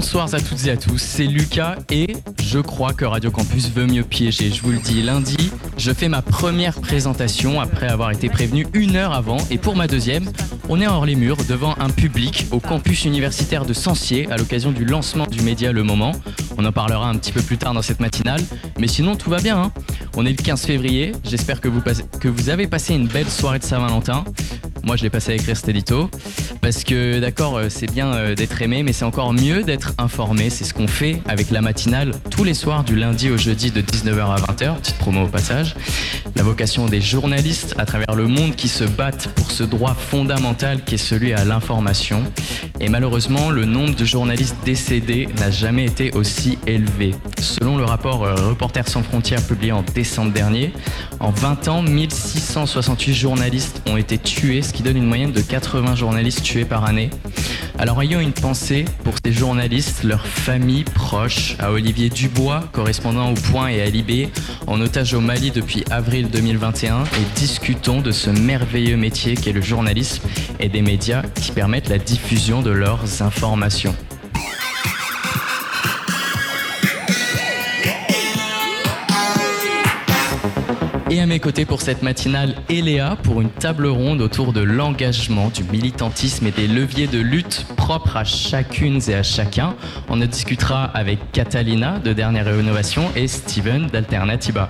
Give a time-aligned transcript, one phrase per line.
[0.00, 3.86] Bonsoir à toutes et à tous, c'est Lucas et je crois que Radio Campus veut
[3.86, 4.52] mieux piéger.
[4.52, 8.94] Je vous le dis, lundi, je fais ma première présentation après avoir été prévenu une
[8.94, 10.30] heure avant et pour ma deuxième,
[10.68, 14.70] on est hors les murs devant un public au campus universitaire de Sancier à l'occasion
[14.70, 16.12] du lancement du média Le Moment.
[16.58, 18.40] On en parlera un petit peu plus tard dans cette matinale,
[18.78, 19.60] mais sinon tout va bien.
[19.60, 19.72] Hein.
[20.16, 21.82] on est le 15 février, j'espère que vous,
[22.20, 24.22] que vous avez passé une belle soirée de Saint-Valentin.
[24.84, 26.10] Moi, je l'ai passé avec Restelito.
[26.60, 30.50] Parce que, d'accord, euh, c'est bien euh, d'être aimé, mais c'est encore mieux d'être informé.
[30.50, 33.80] C'est ce qu'on fait avec la matinale tous les soirs, du lundi au jeudi, de
[33.80, 34.76] 19h à 20h.
[34.76, 35.76] Petite promo au passage.
[36.36, 40.84] La vocation des journalistes à travers le monde qui se battent pour ce droit fondamental
[40.84, 42.22] qui est celui à l'information.
[42.80, 47.14] Et malheureusement, le nombre de journalistes décédés n'a jamais été aussi élevé.
[47.40, 50.72] Selon le rapport euh, Reporters sans frontières publié en décembre dernier,
[51.20, 56.42] en 20 ans, 1668 journalistes ont été tués, qui donne une moyenne de 80 journalistes
[56.42, 57.10] tués par année.
[57.78, 63.34] Alors ayons une pensée pour ces journalistes, leurs familles proches, à Olivier Dubois, correspondant au
[63.34, 64.30] Point et à Libé,
[64.66, 69.62] en otage au Mali depuis avril 2021, et discutons de ce merveilleux métier qu'est le
[69.62, 70.26] journalisme
[70.58, 73.94] et des médias qui permettent la diffusion de leurs informations.
[81.10, 85.48] Et à mes côtés pour cette matinale, Eléa pour une table ronde autour de l'engagement,
[85.48, 89.74] du militantisme et des leviers de lutte propres à chacune et à chacun.
[90.10, 94.68] On en discutera avec Catalina de Dernière Rénovation et Steven d'Alternativa.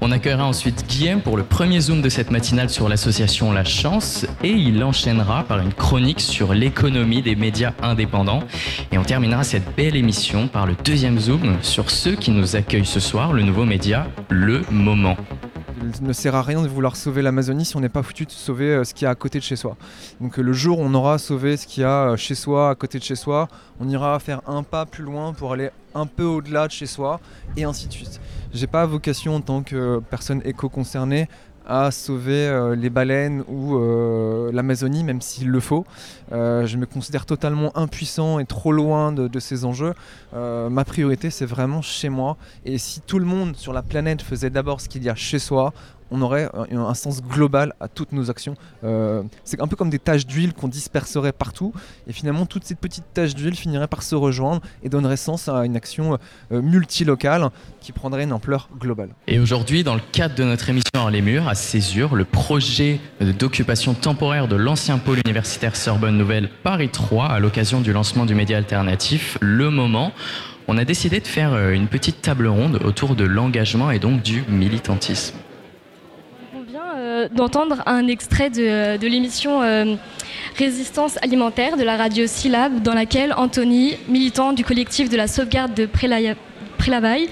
[0.00, 4.24] On accueillera ensuite Guillaume pour le premier zoom de cette matinale sur l'association La Chance
[4.42, 8.40] et il enchaînera par une chronique sur l'économie des médias indépendants.
[8.92, 12.86] Et on terminera cette belle émission par le deuxième zoom sur ceux qui nous accueillent
[12.86, 15.18] ce soir, le nouveau média Le Moment
[16.00, 18.66] ne sert à rien de vouloir sauver l'Amazonie si on n'est pas foutu de sauver
[18.66, 19.76] euh, ce qui y a à côté de chez soi.
[20.20, 22.70] Donc euh, le jour où on aura sauvé ce qu'il y a euh, chez soi,
[22.70, 23.48] à côté de chez soi,
[23.80, 27.20] on ira faire un pas plus loin pour aller un peu au-delà de chez soi,
[27.56, 28.20] et ainsi de suite.
[28.52, 31.28] J'ai pas vocation en tant que personne éco-concernée
[31.66, 35.84] à sauver euh, les baleines ou euh, l'Amazonie, même s'il le faut.
[36.32, 39.94] Euh, je me considère totalement impuissant et trop loin de, de ces enjeux.
[40.32, 42.36] ma priorité, c'est vraiment chez moi.
[42.64, 45.38] Et si tout le monde sur la planète faisait d'abord ce qu'il y a chez
[45.38, 45.72] soi,
[46.10, 48.54] on aurait un, sens global à toutes nos actions.
[48.84, 51.72] Euh, c'est un peu comme des taches d'huile qu'on disperserait partout,
[52.06, 55.64] et finalement toutes ces petites taches d'huile finiraient par se rejoindre et donneraient sens à
[55.64, 56.18] une action
[56.52, 57.50] euh, multilocale
[57.80, 59.10] qui prendrait une ampleur globale.
[59.26, 63.00] Et aujourd'hui, dans le cadre de notre émission Hors les murs, à Césure, le projet
[63.20, 68.34] d'occupation temporaire de l'ancien pôle universitaire Sorbonne Nouvelle Paris 3, à l'occasion du lancement du
[68.34, 70.12] média alternatif Le Moment,
[70.68, 74.22] on a décidé de faire euh, une petite table ronde autour de l'engagement et donc
[74.22, 75.36] du militantisme.
[77.16, 79.94] Euh, d'entendre un extrait de, l'émission euh,
[80.58, 85.72] Résistance alimentaire de la radio Syllab, dans laquelle Anthony, militant du collectif de la sauvegarde
[85.74, 87.28] de Prélavaille,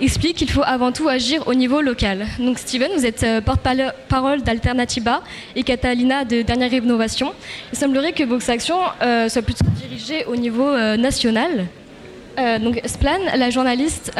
[0.00, 2.26] explique qu'il faut avant tout agir au niveau local.
[2.38, 5.22] Donc Steven, vous êtes euh, porte-parole d'Alternativa
[5.54, 7.32] et Catalina de Dernière Rénovation.
[7.72, 8.80] Il semblerait que vos actions
[9.28, 11.66] soient plutôt dirigées au niveau national.
[12.60, 14.12] donc Splan, la journaliste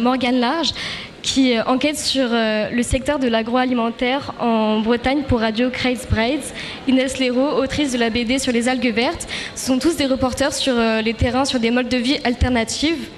[0.00, 0.72] Morgane Large,
[1.22, 5.70] qui euh, enquête sur euh, le secteur de l'agroalimentaire en Bretagne pour Radio
[6.10, 6.52] Braids.
[6.88, 10.74] Inès Leroux, autrice de la BD sur les algues vertes, sont tous des reporters sur
[10.76, 13.08] euh, les terrains, sur des modes de vie alternatifs.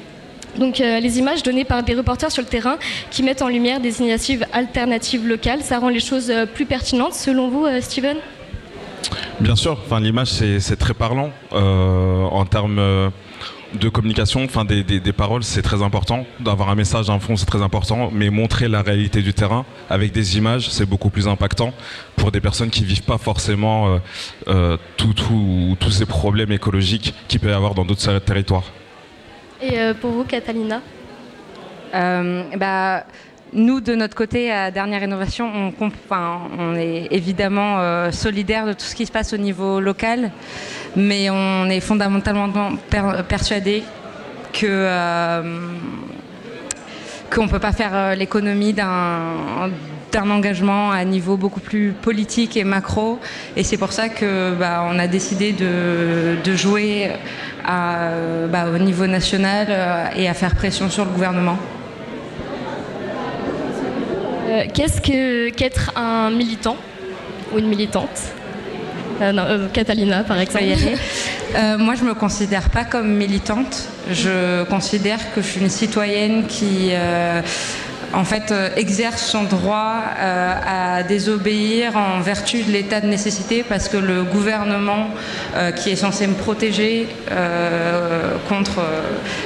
[0.58, 2.76] Donc les images données par des reporters sur le terrain
[3.10, 7.48] qui mettent en lumière des initiatives alternatives locales, ça rend les choses plus pertinentes selon
[7.48, 8.18] vous, Steven?
[9.40, 13.10] Bien sûr, enfin, l'image c'est très parlant en termes
[13.74, 16.26] de communication, enfin des, paroles, c'est très important.
[16.40, 18.10] D'avoir un message, un fond, c'est très important.
[18.12, 21.72] Mais montrer la réalité du terrain avec des images, c'est beaucoup plus impactant
[22.16, 23.98] pour des personnes qui vivent pas forcément euh,
[24.48, 28.64] euh, tous ces problèmes écologiques qu'il peut y avoir dans d'autres territoires.
[29.60, 30.80] Et euh, pour vous, Catalina?
[31.92, 33.04] Bah,
[33.54, 35.90] nous, de notre côté, à Dernière Rénovation, on,
[36.58, 40.32] on est évidemment euh, solidaire de tout ce qui se passe au niveau local,
[40.96, 42.48] mais on est fondamentalement
[43.28, 43.82] persuadé
[44.52, 45.42] que euh,
[47.34, 49.70] qu'on ne peut pas faire euh, l'économie d'un
[50.30, 53.18] engagement à niveau beaucoup plus politique et macro.
[53.56, 57.10] Et c'est pour ça que bah, on a décidé de, de jouer
[57.64, 61.58] bah, au niveau national et à faire pression sur le gouvernement.
[64.54, 66.76] Euh, qu'est-ce qu'être un militant
[67.52, 68.20] ou une militante?
[69.72, 70.66] Catalina, par exemple.
[71.78, 73.88] moi, je me considère pas comme militante.
[74.10, 76.92] Je considère que je suis une citoyenne qui
[78.14, 83.64] en fait, euh, exerce son droit euh, à désobéir en vertu de l'état de nécessité
[83.68, 85.08] parce que le gouvernement
[85.56, 87.08] euh, qui est censé me protéger
[88.48, 88.82] contre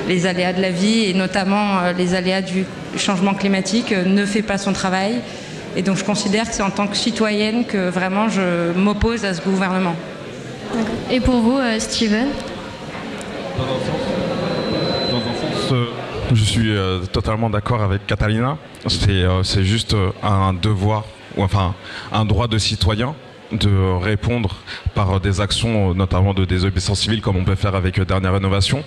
[0.09, 2.65] les aléas de la vie et notamment les aléas du
[2.97, 5.21] changement climatique ne fait pas son travail.
[5.77, 9.35] Et donc je considère que c'est en tant que citoyenne que vraiment je m'oppose à
[9.35, 9.95] ce gouvernement.
[11.11, 12.29] Et pour vous, Steven?
[16.35, 18.59] Je suis euh, totalement d'accord avec Catalina.
[18.87, 21.05] C'est euh, juste euh, un devoir,
[21.37, 21.75] ou enfin
[22.13, 23.15] un droit de citoyen
[23.51, 24.57] de répondre
[24.95, 28.85] par des actions, notamment de désobéissance civile, comme on peut faire avec Dernière Rénovation.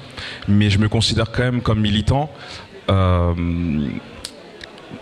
[0.47, 2.29] Mais je me considère quand même comme militant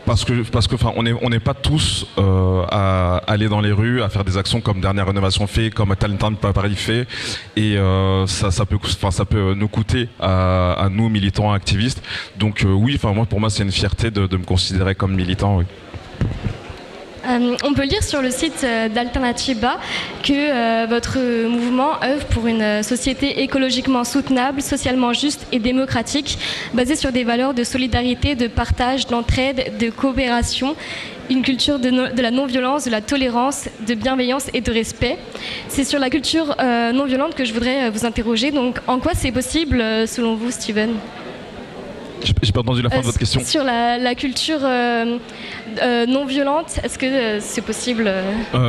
[0.06, 3.72] parce que parce que on n'est on n'est pas tous euh, à aller dans les
[3.72, 7.08] rues à faire des actions comme dernière rénovation fait comme Talentan Paris fait
[7.56, 12.02] et euh, ça ça peut enfin ça peut nous coûter à, nous militants activistes
[12.38, 15.62] donc euh, oui enfin moi pour moi c'est une fierté de, me considérer comme militant.
[17.26, 19.80] Euh, on peut lire sur le site euh, d'Alternativa
[20.24, 21.18] que euh, votre
[21.48, 26.38] mouvement œuvre pour une société écologiquement soutenable, socialement juste et démocratique,
[26.74, 30.76] basée sur des valeurs de solidarité, de partage, d'entraide, de coopération
[31.32, 35.20] une culture de, la non-violence, de la tolérance, de bienveillance et de respect.
[35.68, 38.50] C'est sur la culture non-violente que je voudrais vous interroger.
[38.50, 39.78] Donc, en quoi c'est possible,
[40.08, 40.96] selon vous, Steven?
[42.24, 43.42] J'ai pas entendu la fin de votre question.
[43.44, 45.18] Sur la, culture euh,
[45.82, 48.12] euh, non violente, est-ce que euh, c'est possible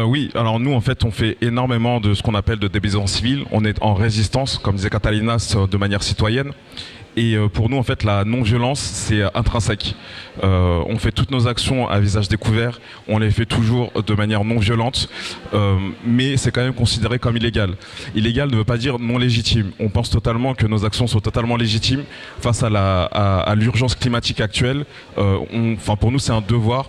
[0.07, 3.45] Oui, alors nous en fait on fait énormément de ce qu'on appelle de désobéissance civile.
[3.51, 6.53] On est en résistance, comme disait Catalina, de manière citoyenne.
[7.17, 9.97] Et euh, pour nous, en fait, la non-violence, c'est intrinsèque.
[10.45, 14.45] Euh, on fait toutes nos actions à visage découvert, on les fait toujours de manière
[14.45, 15.09] non violente,
[15.53, 17.75] euh, mais c'est quand même considéré comme illégal.
[18.15, 19.73] Illégal ne veut pas dire non légitime.
[19.81, 22.05] On pense totalement que nos actions sont totalement légitimes
[22.41, 24.85] face à l'urgence climatique actuelle.
[25.17, 26.89] enfin, pour nous, c'est un devoir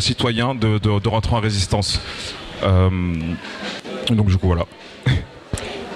[0.00, 2.02] citoyen de, de, rentrer en résistance.
[2.62, 4.66] donc, du coup, voilà.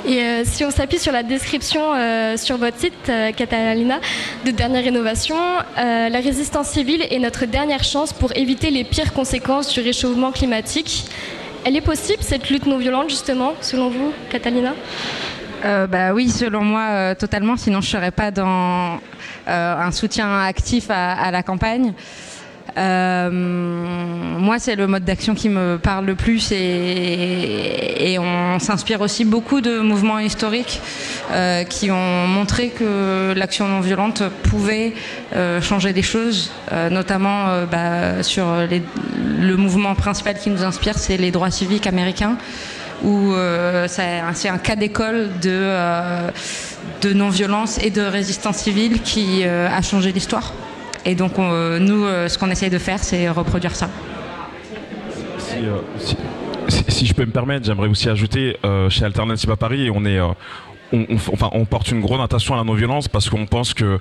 [0.06, 4.00] Et euh, si on s'appuie sur la description euh, sur votre site, euh, Catalina,
[4.44, 5.36] de dernière rénovation,
[5.76, 11.06] la résistance civile est notre dernière chance pour éviter les pires conséquences du réchauffement climatique.
[11.64, 14.74] Elle est possible, cette lutte non violente, justement, selon vous, Catalina?
[15.62, 17.56] Bah oui, selon moi, totalement.
[17.56, 19.00] Sinon, je serais pas dans
[19.46, 21.94] un soutien actif à la campagne.
[22.76, 29.24] Euh, moi, c'est le mode d'action qui me parle le plus et, on s'inspire aussi
[29.24, 30.80] beaucoup de mouvements historiques
[31.32, 34.92] euh, qui ont montré que l'action non violente pouvait
[35.34, 36.52] euh, changer des choses,
[36.90, 42.36] notamment bah, sur le mouvement principal qui nous inspire, c'est les droits civiques américains
[43.02, 43.34] où
[43.88, 50.52] c'est un cas d'école de non-violence et de résistance civile qui a changé l'histoire.
[51.06, 53.90] Et donc, euh, nous, euh, ce qu'on essaye de faire, c'est reproduire ça.
[55.56, 55.80] Euh,
[56.88, 58.56] si, je peux me permettre, j'aimerais aussi ajouter,
[58.88, 60.04] chez Alternative à Paris, on
[60.92, 63.98] on porte une grande attention à la non-violence parce qu'on pense que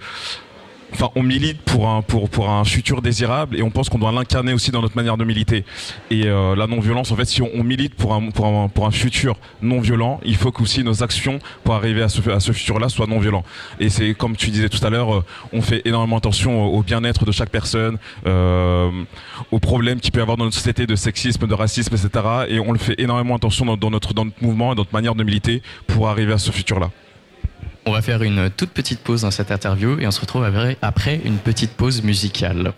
[0.94, 4.12] enfin, on milite pour un, pour, pour un futur désirable et on pense qu'on doit
[4.12, 5.66] l'incarner aussi dans notre manière de militer.
[6.10, 8.92] Et euh, la non-violence, en fait, si on, milite pour un, pour, un, pour un
[8.92, 13.08] futur non-violent, il faut qu'aussi nos actions pour arriver à ce, à ce futur-là soient
[13.08, 13.44] non-violents.
[13.80, 17.26] Et c'est comme tu disais tout à l'heure, euh, on fait énormément attention au, bien-être
[17.26, 18.90] de chaque personne, euh,
[19.52, 22.26] aux problèmes qu'il peut y avoir dans notre société de sexisme, de racisme, etc.
[22.50, 25.16] Et on le fait énormément attention dans, notre, dans notre mouvement et dans notre manière
[25.16, 26.90] de militer pour arriver à ce futur-là.
[27.86, 30.46] On va faire une toute petite pause dans cette interview et on se retrouve
[30.82, 32.74] après une petite pause musicale.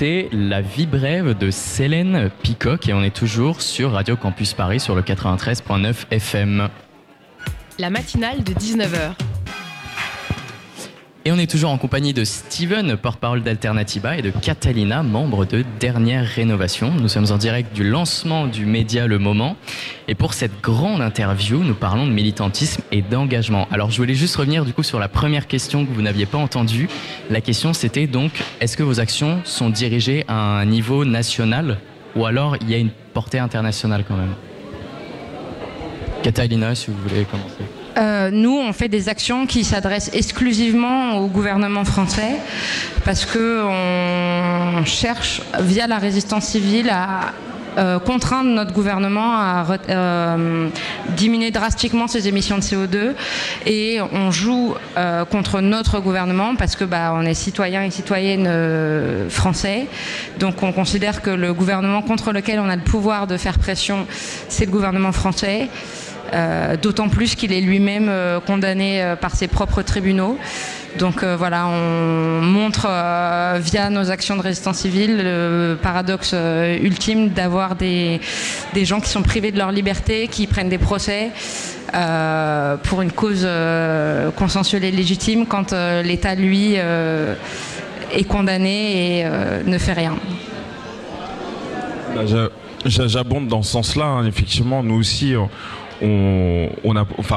[0.00, 4.80] C'était La vie brève de Célène Picoc et on est toujours sur Radio Campus Paris
[4.80, 6.70] sur le 93.9 FM.
[7.78, 9.12] La matinale de 19h.
[11.26, 15.66] Et on est toujours en compagnie de Steven, porte-parole d'Alternativa, et de Catalina, membre de
[15.78, 16.90] Dernière Rénovation.
[16.92, 19.56] Nous sommes en direct du lancement du média Le Moment.
[20.08, 23.68] Et pour cette grande interview, nous parlons de militantisme et d'engagement.
[23.70, 26.38] Alors je voulais juste revenir du coup sur la première question que vous n'aviez pas
[26.38, 26.88] entendue.
[27.28, 31.80] La question c'était donc, est-ce que vos actions sont dirigées à un niveau national
[32.16, 34.34] ou alors il y a une portée internationale quand même?
[36.22, 37.79] Catalina, si vous voulez commencer.
[38.00, 42.36] Euh, nous, on fait des actions qui s'adressent exclusivement au gouvernement français
[43.04, 47.32] parce que on cherche, via la résistance civile, à
[47.78, 50.68] euh, contraindre notre gouvernement à euh,
[51.10, 53.12] diminuer drastiquement ses émissions de CO2
[53.64, 54.74] et on joue
[55.30, 59.86] contre notre gouvernement parce que bah, on est citoyens et citoyennes français.
[60.40, 64.06] Donc on considère que le gouvernement contre lequel on a le pouvoir de faire pression
[64.48, 65.68] c'est le gouvernement français
[66.32, 70.38] euh, d'autant plus qu'il est lui-même euh, condamné euh, par ses propres tribunaux.
[70.98, 72.88] Donc voilà, on montre
[73.60, 76.34] via nos actions de résistance civile le paradoxe
[76.82, 78.20] ultime d'avoir des,
[78.74, 81.30] des, gens qui sont privés de leur liberté, qui prennent des procès
[82.82, 83.46] pour une cause
[84.36, 85.72] consensuelle et légitime quand
[86.02, 89.24] l'État, lui, est condamné et
[89.64, 90.16] ne fait rien.
[92.16, 92.22] Bah,
[92.84, 94.06] j'abonde dans ce sens-là.
[94.06, 94.26] Hein.
[94.26, 95.36] Effectivement, nous aussi,
[96.02, 97.32] on,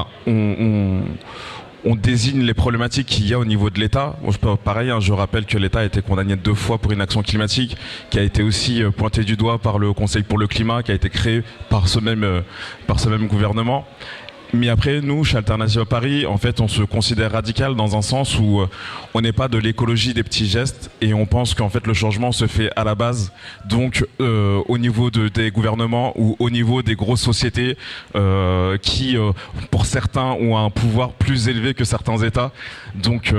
[1.95, 4.15] désigne les problématiques qu'il y a au niveau de l'État.
[4.63, 7.77] pareil, hein, je rappelle que l'État a été condamné deux fois pour une action climatique,
[8.09, 10.91] qui a été aussi euh, pointé du doigt par le Conseil pour le climat, qui
[10.91, 12.41] a été créé par ce même, euh,
[12.87, 13.85] par ce même gouvernement.
[14.55, 18.37] Mais après, nous, chez Alternative Paris, en fait, on se considère radical dans un sens
[18.37, 18.67] où euh,
[19.15, 22.31] on n'est pas de l'écologie des petits gestes et on pense qu'en fait le changement
[22.31, 23.33] se fait à la base,
[23.65, 27.77] donc euh, au niveau de, des gouvernements ou au niveau des grosses sociétés
[28.15, 29.17] euh, qui,
[29.71, 32.51] pour certains, ont un pouvoir plus élevé que certains États.
[32.93, 33.33] Donc,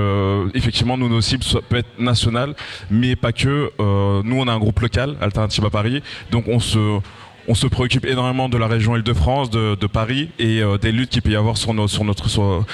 [0.54, 2.54] effectivement, nous, nos cibles peuvent être nationales,
[2.90, 3.71] mais pas que.
[3.78, 6.02] nous, on a un groupe local, Alternative à Paris,
[6.33, 6.99] donc on se
[7.48, 11.22] on se préoccupe énormément de la région Île-de-France, de, Paris et euh, des luttes qu'il
[11.22, 11.56] peut y avoir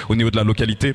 [0.09, 0.95] au niveau de la localité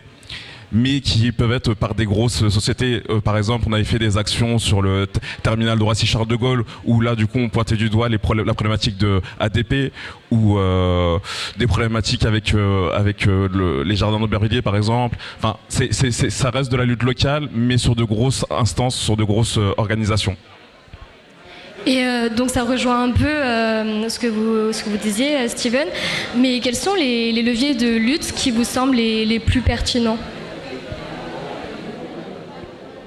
[0.71, 3.03] mais qui peuvent être par des grosses sociétés.
[3.09, 5.07] Euh, par exemple, on avait fait des actions sur le
[5.43, 8.97] terminal de Roissy-Charles de Gaulle, où là, du coup, on pointait du doigt la problématique
[8.97, 9.93] de ADP
[10.31, 11.19] ou euh,
[11.57, 12.55] des problématiques avec
[12.93, 15.17] avec les jardins d'Aubervilliers, par exemple.
[15.37, 19.59] Enfin, ça reste de la lutte locale, mais sur de grosses instances, sur de grosses
[19.77, 20.35] organisations.
[21.85, 25.37] Et euh, donc ça rejoint un peu euh, ce, que vous, ce que vous disiez,
[25.37, 25.87] euh, Steven.
[26.35, 30.17] Mais quels sont les, leviers de lutte qui vous semblent les, plus pertinents?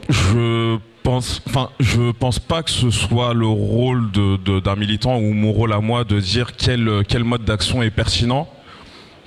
[0.09, 5.53] Je pense, enfin, je pense pas que ce soit le rôle d'un militant ou mon
[5.53, 8.49] rôle à moi de dire quel, quel mode d'action est pertinent.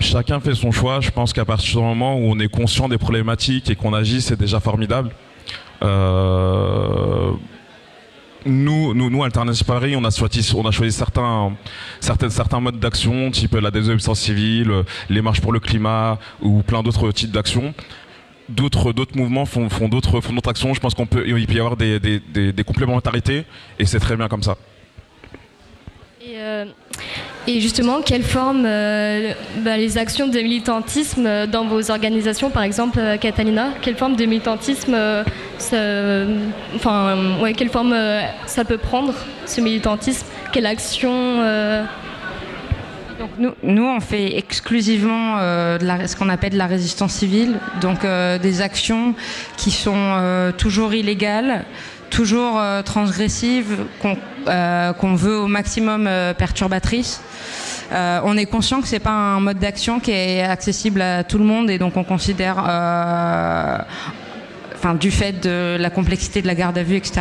[0.00, 1.00] Chacun fait son choix.
[1.00, 4.20] Je pense qu'à partir du moment où on est conscient des problématiques et qu'on agit,
[4.20, 5.10] c'est déjà formidable.
[5.82, 7.32] Euh,
[8.46, 11.52] nous, nous, nous, Alternative Paris, on a choisi, on a choisi certains,
[12.00, 16.82] certains, certains modes d'action, type la désobéissance civile, les marches pour le climat ou plein
[16.82, 17.74] d'autres types d'actions.
[18.48, 20.74] D'autres, d'autres mouvements font, font d'autres, font d'autres actions.
[20.74, 23.44] Je pense qu'on peut, il peut y avoir des, des, des, complémentarités
[23.78, 24.56] et c'est très bien comme ça.
[26.42, 26.64] Euh,
[27.48, 32.62] et justement, quelle forme euh, bah, les actions de militantisme euh, dans vos organisations, par
[32.62, 34.96] exemple, euh, Catalina, quelle forme de militantisme,
[36.76, 37.96] enfin, ouais, quelle forme
[38.46, 39.14] ça peut prendre,
[39.46, 40.26] ce militantisme?
[40.52, 41.42] Quelle action
[43.18, 48.00] donc nous, nous, on fait exclusivement ce qu'on appelle la résistance civile, donc
[48.42, 49.14] des actions
[49.56, 51.64] qui sont toujours illégales,
[52.12, 56.06] toujours transgressives, qu'on veut au maximum.
[57.92, 61.38] Euh, on est conscient que c'est pas un mode d'action qui est accessible à tout
[61.38, 63.78] le monde et donc on considère euh,
[64.98, 67.20] du fait de la complexité de la garde à vue, etc.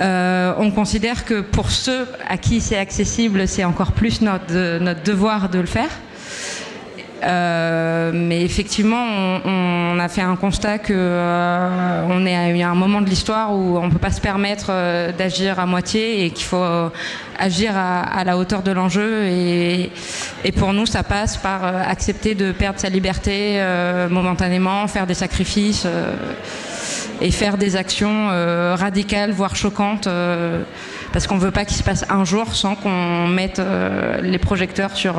[0.00, 5.48] Euh, on considère que pour ceux à qui c'est accessible, c'est encore plus notre devoir
[5.48, 5.90] de le faire.
[7.22, 13.00] Euh, mais effectivement, on, a fait un constat que euh, on est à un moment
[13.00, 16.46] de l'histoire où on ne peut pas se permettre euh, d'agir à moitié et qu'il
[16.46, 16.64] faut
[17.38, 19.26] agir à, la hauteur de l'enjeu.
[19.26, 19.90] Et,
[20.56, 23.60] pour nous, ça passe par accepter de perdre sa liberté
[24.10, 25.86] momentanément, faire des sacrifices
[27.20, 28.28] et faire des actions
[28.74, 30.08] radicales, voire choquantes
[31.12, 33.60] parce qu'on ne veut pas qu'il se passe un jour sans qu'on mette
[34.22, 35.16] les projecteurs sur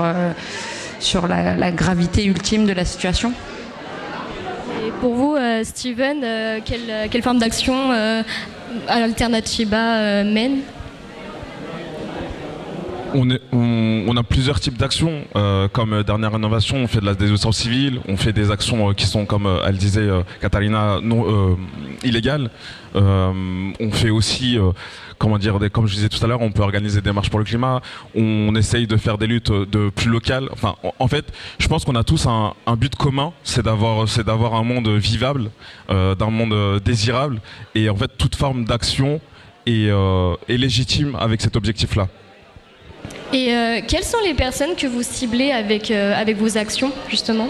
[1.03, 3.33] sur la, gravité ultime de la situation.
[5.01, 6.21] pour vous, Steven,
[6.65, 7.91] quelle, quelle, forme d'action
[8.87, 10.59] Alternativa mène?
[13.13, 15.25] On, a plusieurs types d'actions.
[15.35, 18.89] Euh, comme euh, dernière innovation, on fait de la désobéissance civile, on fait des actions
[18.89, 20.09] euh, qui sont, comme elle disait
[20.41, 21.57] Catalina, non
[22.03, 22.49] illégales.
[22.95, 24.57] on fait aussi,
[25.17, 27.45] comment dire, comme je disais tout à l'heure, on peut organiser des marches pour le
[27.45, 27.81] climat.
[28.15, 30.47] On, essaye de faire des luttes de plus locales.
[30.51, 31.25] Enfin, en, fait,
[31.57, 35.49] je pense qu'on a tous un, but commun, c'est d'avoir, c'est d'avoir un monde vivable,
[35.89, 37.41] d'un monde désirable.
[37.75, 39.19] Et en fait, toute forme d'action
[39.65, 39.91] est
[40.49, 42.07] légitime avec cet objectif-là.
[43.33, 47.47] Et euh, quelles sont les personnes que vous ciblez avec, euh, avec vos actions, justement?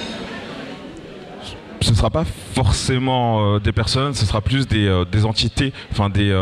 [1.82, 2.24] Ce ne sera pas
[2.56, 4.90] forcément euh, des personnes, ce sera plus des,
[5.26, 6.34] entités, enfin des,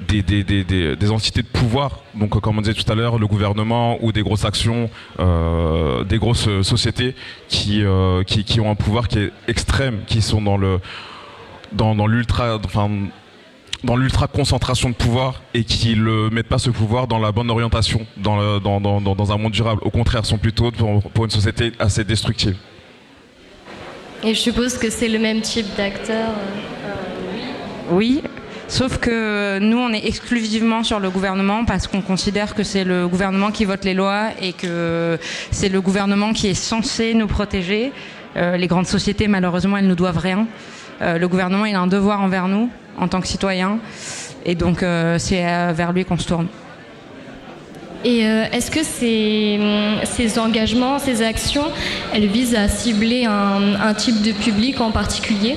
[0.00, 2.00] des, des, entités de pouvoir.
[2.14, 4.88] Donc, comme on disait tout à l'heure, le gouvernement ou des grosses actions,
[5.18, 7.14] des grosses sociétés
[7.48, 7.84] qui,
[8.26, 10.80] qui, qui, ont un pouvoir qui est extrême, qui sont dans le
[11.72, 12.58] dans, dans l'ultra,
[13.86, 17.50] dans l'ultra concentration de pouvoir et qui ne mettent pas ce pouvoir dans la bonne
[17.50, 19.80] orientation, dans, dans, dans, dans un monde durable.
[19.84, 22.56] Au contraire, sont plutôt pour, pour, une société assez destructive.
[24.24, 26.92] Et je suppose que c'est le même type d'acteur euh,
[27.92, 28.22] Oui,
[28.66, 33.06] sauf que nous, on est exclusivement sur le gouvernement parce qu'on considère que c'est le
[33.06, 35.18] gouvernement qui vote les lois et que
[35.52, 37.92] c'est le gouvernement qui est censé nous protéger.
[38.36, 40.46] Euh, les grandes sociétés, malheureusement, elles nous doivent rien.
[41.02, 43.78] Euh, le gouvernement, il a un devoir envers nous en tant que citoyen.
[44.44, 46.48] Et donc, euh, c'est euh, vers lui qu'on se tourne.
[48.04, 49.58] Et est-ce que ces,
[50.04, 51.64] ces, engagements, ces actions,
[52.14, 55.56] elles visent à cibler un, type de public en particulier?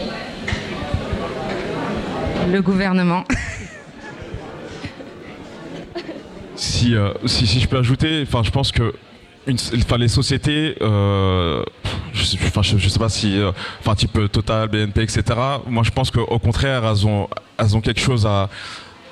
[2.52, 3.24] Le gouvernement.
[6.56, 8.96] si, si, si, je peux ajouter, enfin, je pense que
[9.98, 11.64] les sociétés, euh,
[12.14, 15.24] je, sais, sais pas si, euh, enfin, type Total, BNP, etc.
[15.68, 18.50] Moi, je pense qu'au contraire, elles ont, elles ont quelque chose à,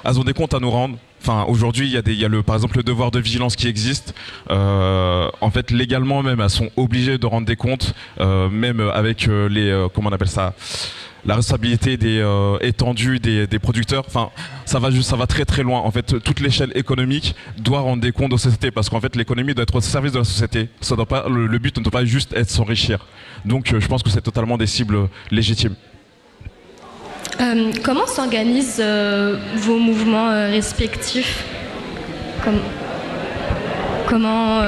[0.05, 0.97] elles ont des comptes à nous rendre.
[1.21, 4.13] Enfin, aujourd'hui, il y a des, le, par exemple, le devoir de vigilance qui existe.
[4.49, 9.87] Euh, en fait, légalement même, elles sont obligées de rendre des comptes, même avec les,
[9.93, 10.53] comment on appelle ça?
[11.27, 14.05] La responsabilité des, euh, étendue des, producteurs.
[14.65, 15.81] Ça va, ça va très très loin.
[15.81, 19.53] En fait, toute l'échelle économique doit rendre des comptes aux sociétés parce qu'en fait, l'économie
[19.53, 20.69] doit être au service de la société.
[20.79, 23.05] Ça doit pas, le, but ne doit pas juste être s'enrichir.
[23.45, 25.75] Donc, euh, je pense que c'est totalement des cibles légitimes.
[27.41, 28.81] Euh, comment s'organisent
[29.57, 31.43] vos mouvements respectifs?
[34.07, 34.63] Comment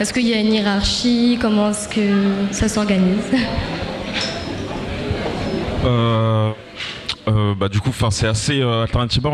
[0.00, 1.38] est-ce qu'il y a une hiérarchie?
[1.40, 2.00] Comment est-ce que
[2.52, 3.32] ça s'organise?
[3.32, 3.83] euh, euh,
[5.86, 9.30] bah, du coup, c'est assez euh, Alternativa,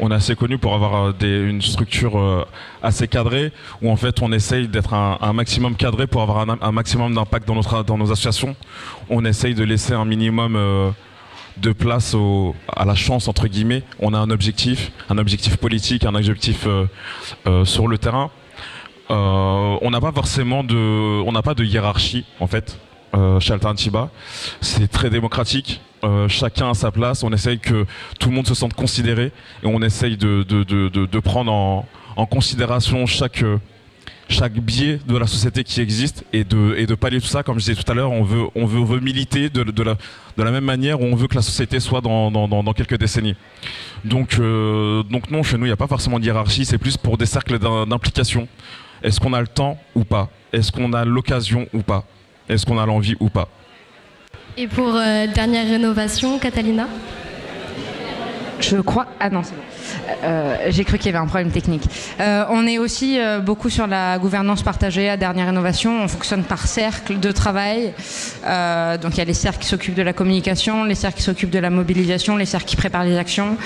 [0.00, 2.46] on est assez connu pour avoir une structure
[2.82, 7.14] assez cadrée où en fait on essaye d'être un, maximum cadré pour avoir un, maximum
[7.14, 8.54] d'impact dans nos associations.
[9.10, 10.92] On essaye de laisser un minimum
[11.56, 12.14] de place
[12.76, 13.82] à la chance entre guillemets.
[13.98, 16.68] On a un objectif, un objectif politique, un objectif
[17.64, 18.30] sur le terrain.
[19.10, 20.76] on n'a pas forcément de,
[21.26, 22.78] on n'a pas de hiérarchie en fait.
[23.14, 24.10] Euh, Alternativa.
[24.60, 25.80] C'est très démocratique.
[26.04, 27.22] Euh, chacun a sa place.
[27.22, 27.86] On essaye que
[28.20, 31.88] tout le monde se sente considéré et on essaye de, de, de, de prendre en,
[32.16, 33.42] en, considération chaque,
[34.28, 37.42] chaque biais de la société qui existe et de, et de pallier tout ça.
[37.42, 39.82] Comme je disais tout à l'heure, on veut, on, veut, on veut militer de, de,
[39.82, 39.94] la,
[40.36, 42.98] de la même manière où on veut que la société soit dans, dans, dans quelques
[42.98, 43.36] décennies.
[44.04, 46.66] Donc, euh, donc non, chez nous, il n'y a pas forcément de hiérarchie.
[46.66, 48.46] C'est plus pour des cercles d'implication.
[49.02, 50.28] Est-ce qu'on a le temps ou pas?
[50.52, 52.04] Est-ce qu'on a l'occasion ou pas?
[52.48, 53.48] Est-ce qu'on a l'envie ou pas
[54.56, 56.88] Et pour euh, dernière rénovation, Catalina
[58.60, 59.06] Je crois.
[59.20, 59.62] Ah non, c'est bon.
[60.24, 61.84] Euh, j'ai cru qu'il y avait un problème technique.
[62.20, 66.02] Euh, on est aussi beaucoup sur la gouvernance partagée à dernière rénovation.
[66.02, 67.92] On fonctionne par cercle de travail.
[69.02, 71.50] donc il y a les cercles qui s'occupent de la communication, les cercles qui s'occupent
[71.50, 73.56] de la mobilisation, les cercles qui préparent les actions.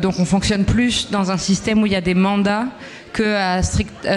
[0.00, 2.66] donc on fonctionne plus dans un système où il y a des mandats
[3.12, 3.62] que à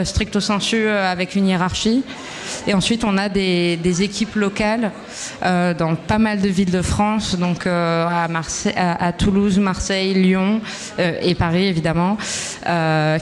[0.05, 2.03] stricto sensu avec une hiérarchie.
[2.67, 4.91] Et ensuite, on a des, équipes locales
[5.43, 10.13] euh, dans pas mal de villes de France, donc euh, à, Marseille, à, Toulouse, Marseille,
[10.13, 10.61] Lyon
[10.99, 12.17] euh, et Paris évidemment,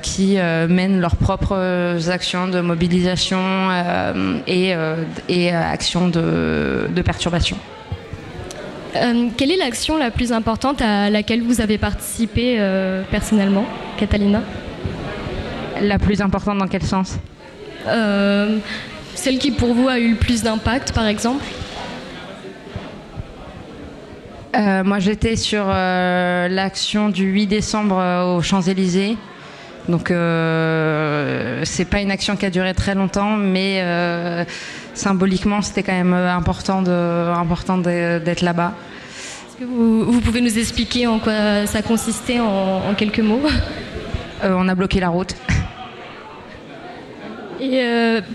[0.01, 3.69] qui mènent leurs propres actions de mobilisation
[4.47, 4.73] et,
[5.29, 7.57] et actions de, de perturbation.
[8.93, 12.59] quelle est l'action la plus importante à laquelle vous avez participé
[13.09, 13.65] personnellement,
[13.97, 14.41] Catalina?
[15.81, 17.17] La plus importante dans quel sens?
[19.15, 21.43] Celle qui pour vous a eu le plus d'impact, par exemple
[24.56, 29.17] euh, Moi, j'étais sur euh, l'action du 8 décembre euh, aux Champs-Élysées.
[29.89, 33.84] Donc, c'est pas une action qui a duré très longtemps, mais
[34.93, 38.74] symboliquement, c'était quand même important d'être là-bas.
[39.47, 43.41] Est-ce que vous, pouvez nous expliquer en quoi ça consistait en, quelques mots?
[44.43, 45.36] On a bloqué la route.
[47.62, 47.84] Et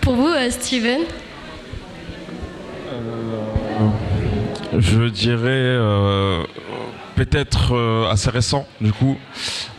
[0.00, 1.00] pour vous, Steven
[4.78, 5.76] Je dirais
[7.16, 9.16] peut-être euh, assez récent, du coup,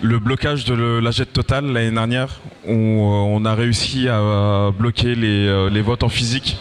[0.02, 5.16] le blocage de la Jet Total l'année dernière, où euh, on a réussi à, bloquer
[5.16, 6.58] les, votes en physique.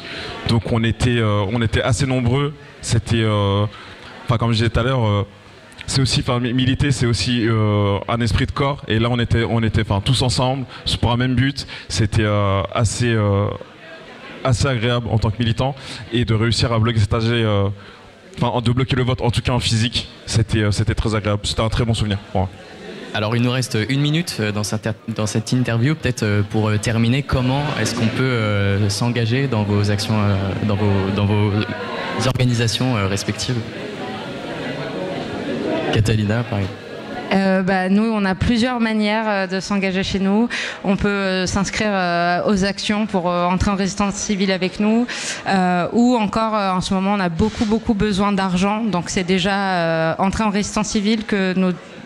[0.49, 2.55] Donc on était, euh, on était assez nombreux.
[2.83, 3.25] C'était,
[4.25, 5.27] enfin comme je disais tout à l'heure,
[5.87, 7.47] c'est aussi, enfin militer, c'est aussi
[8.09, 8.83] un esprit de corps.
[8.89, 10.65] Et là on était, on était, enfin tous ensemble
[11.01, 11.67] pour un même but.
[11.89, 12.27] C'était
[12.75, 13.17] assez
[14.45, 15.75] assez agréable en tant que militant
[16.13, 17.01] et de réussir à bloquer
[18.41, 21.41] enfin de bloquer le vote, en tout cas en physique, c'était euh, c'était très agréable.
[21.45, 22.19] C'était un très bon souvenir.
[23.15, 25.95] Alors il nous reste une minute euh, dans cette, dans cette interview.
[25.95, 30.17] Peut-être euh, pour terminer, comment est-ce qu'on peut s'engager dans vos actions,
[30.67, 31.51] dans, vos, dans vos
[32.27, 33.57] organisations respectives?
[35.97, 36.75] Catalina, par exemple.
[37.33, 40.47] Euh, bah, nous, on a plusieurs manières euh, de s'engager chez nous.
[40.85, 45.07] On peut euh, s'inscrire aux actions pour entrer en résistance civile avec nous,
[45.93, 48.85] ou encore en ce moment, on a beaucoup beaucoup besoin d'argent.
[48.85, 51.55] Donc c'est déjà entrer en résistance civile que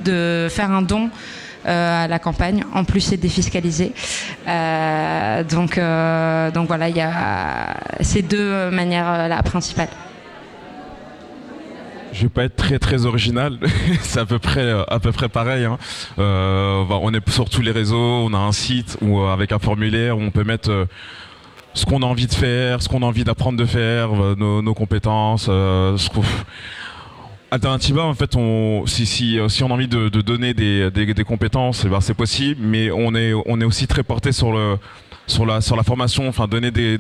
[0.05, 1.11] de faire un don.
[1.67, 2.65] à la campagne.
[2.73, 3.93] En plus, c'est défiscalisé.
[4.47, 5.81] donc,
[6.55, 9.89] donc voilà, il y a ces deux manières là principales
[12.13, 13.59] je vais pas être très très original,
[14.01, 15.65] c'est à peu près euh, à peu près pareil.
[15.65, 15.79] Hein.
[16.19, 19.59] Euh, on est sur tous les réseaux, on a un site où euh, avec un
[19.59, 20.87] formulaire où on peut mettre
[21.75, 25.49] ce qu'on a envie de faire, ce qu'on a envie d'apprendre de faire, nos, compétences.
[27.53, 28.37] Alternativa, en fait,
[28.87, 33.15] si, on a envie de, donner des, des, compétences, eh ben c'est possible, mais on
[33.15, 36.99] est, on est aussi très porté sur, la, sur la formation, enfin donner des,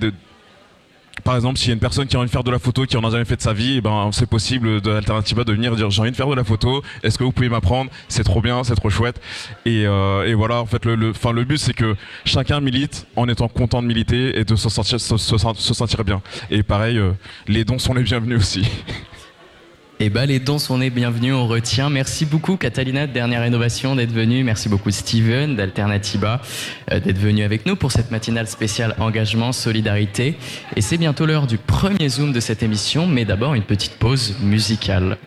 [1.20, 2.84] par exemple, s'il y a une personne qui a envie de faire de la photo,
[2.84, 5.52] qui en a jamais fait de sa vie, eh ben, c'est possible de l'alternative de
[5.52, 7.90] venir dire j'ai envie de faire de la photo, est-ce que vous pouvez m'apprendre?
[8.08, 9.20] C'est trop bien, c'est trop chouette.
[9.64, 13.82] Et, euh, voilà, en fait, le, le but c'est que chacun milite en étant content
[13.82, 16.22] de militer et de se sentir, se, sentir bien.
[16.50, 17.12] Et pareil, euh,
[17.46, 18.68] les dons sont les bienvenus aussi.
[20.02, 21.90] Eh ben, les dons sont les bienvenus, on retient.
[21.90, 24.42] Merci beaucoup, Catalina, de Dernière Innovation, d'être venue.
[24.42, 26.40] Merci beaucoup, Steven, d'Alternativa,
[26.90, 30.38] euh, d'être venu avec nous pour cette matinale spéciale Engagement, Solidarité.
[30.74, 34.36] Et c'est bientôt l'heure du premier Zoom de cette émission, mais d'abord une petite pause
[34.40, 35.18] musicale.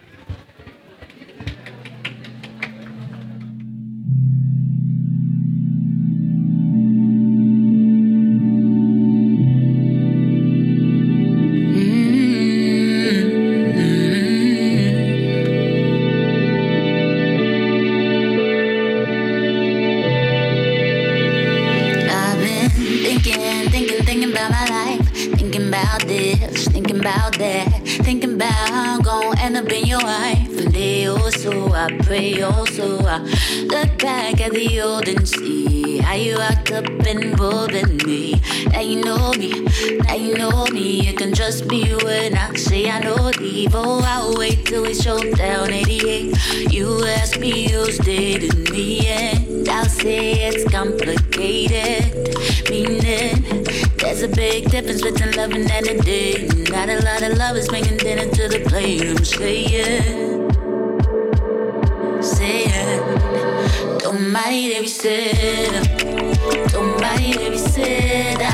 [64.93, 66.71] babysitter.
[66.71, 68.53] Don't mind babysitter.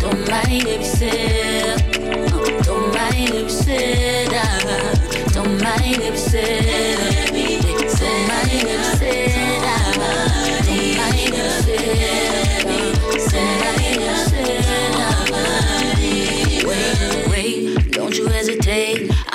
[0.00, 1.76] Don't mind babysitter.
[2.64, 4.48] Don't mind babysitter.
[5.32, 7.30] Don't mind babysitter.
[7.98, 9.83] Don't mind babysitter.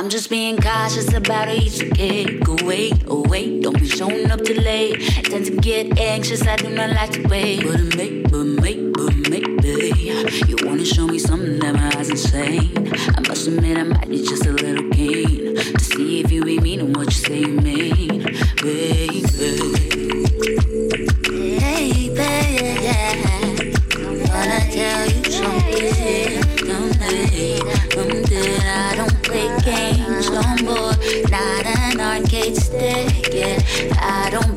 [0.10, 2.44] I'm just being cautious about each kid.
[2.44, 5.00] Go wait, oh wait, don't be showing up too late.
[5.26, 7.62] Tend to get anxious, I do not like to wait.
[7.62, 9.94] But maybe, but maybe, but maybe
[10.48, 12.92] you wanna show me something that my eyes insane.
[13.16, 14.89] I must admit I might be just a little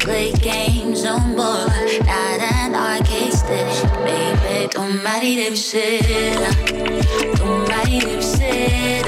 [0.03, 1.67] play games no more.
[2.07, 3.67] Not an arcade stick,
[4.05, 4.69] baby.
[4.69, 6.03] Don't marry them shit.
[7.37, 9.07] Don't marry them shit.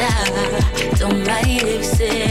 [0.99, 2.24] Don't marry them shit.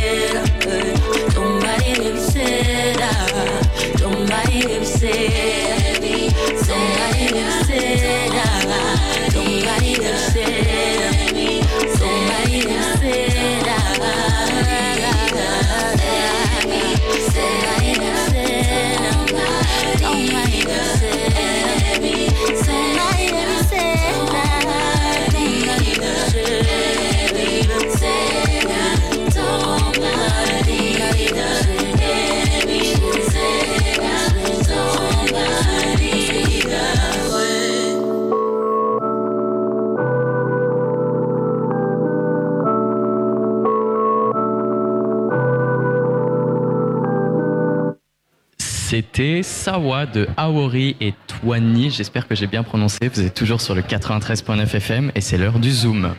[49.16, 51.92] C'était Sawa de Aori et Twani.
[51.92, 52.98] J'espère que j'ai bien prononcé.
[53.14, 56.16] Vous êtes toujours sur le 93.9 FM et c'est l'heure du Zoom.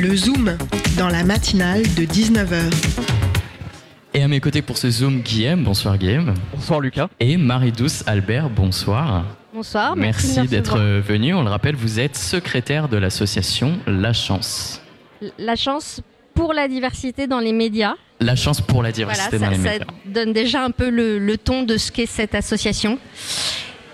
[0.00, 0.56] Le Zoom,
[0.96, 2.72] dans la matinale de 19h.
[4.14, 5.64] Et à mes côtés pour ce Zoom, Guillaume.
[5.64, 6.34] Bonsoir Guillaume.
[6.54, 7.08] Bonsoir Lucas.
[7.18, 8.48] Et Marie-Douce Albert.
[8.48, 9.24] Bonsoir.
[9.52, 9.96] Bonsoir.
[9.96, 11.34] Merci, d'être venu.
[11.34, 14.80] On le rappelle, vous êtes secrétaire de l'association La Chance.
[15.36, 16.00] La chance
[16.32, 17.96] pour la diversité dans les médias.
[18.20, 19.94] La chance pour la diversité Voilà, dans ça, les ça médias.
[20.06, 22.98] donne déjà un peu le, le ton de ce qu'est cette association.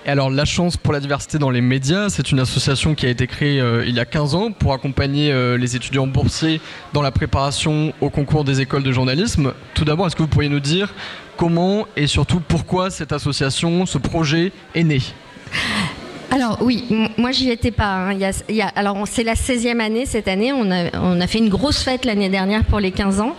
[0.05, 3.09] Et alors, La Chance pour la diversité dans les médias, c'est une association qui a
[3.09, 6.61] été créée euh, il y a 15 ans pour accompagner euh, les étudiants boursiers
[6.93, 9.53] dans la préparation au concours des écoles de journalisme.
[9.75, 10.95] Tout d'abord, est-ce que vous pourriez nous dire
[11.37, 15.01] comment et surtout pourquoi cette association, ce projet est né?
[16.33, 16.85] Alors oui,
[17.17, 18.11] moi j'y étais pas.
[18.11, 18.19] hein.
[18.75, 20.53] Alors c'est la 16e année cette année.
[20.53, 20.71] On
[21.21, 23.35] a, fait une grosse fête l'année dernière pour les 15 ans.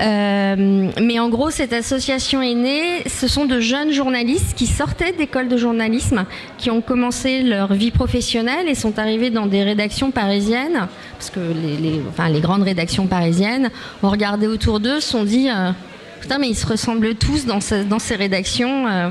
[0.00, 3.02] Euh, mais en gros, cette association est née.
[3.06, 6.26] Ce sont de jeunes journalistes qui sortaient d'école de journalisme,
[6.58, 10.86] qui ont commencé leur vie professionnelle et sont arrivés dans des rédactions parisiennes,
[11.18, 13.70] parce que les grandes rédactions parisiennes
[14.02, 15.48] ont regardé autour d'eux, se sont dit.
[15.48, 15.70] euh,
[16.20, 18.86] Putain, mais ils se ressemblent tous dans, ce- dans ces rédactions.
[18.88, 19.10] euh,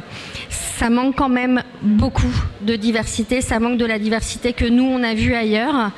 [0.50, 3.42] ça manque quand même beaucoup de diversité.
[3.42, 5.92] Ça manque de la diversité que nous, on a vue ailleurs.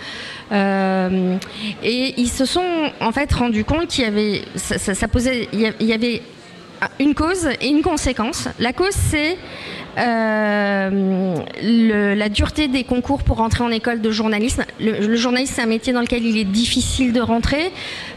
[0.51, 1.35] Euh,
[1.83, 5.93] et ils se sont en fait rendus compte qu'il y avait, ça, posait, il y
[5.93, 6.21] avait
[6.99, 8.47] une cause et une conséquence.
[8.59, 9.37] La cause, c'est
[9.97, 11.35] euh,
[12.15, 14.63] la dureté des concours pour rentrer en école de journalisme.
[14.79, 17.71] Le, journalisme, c'est un métier dans lequel il est difficile de rentrer.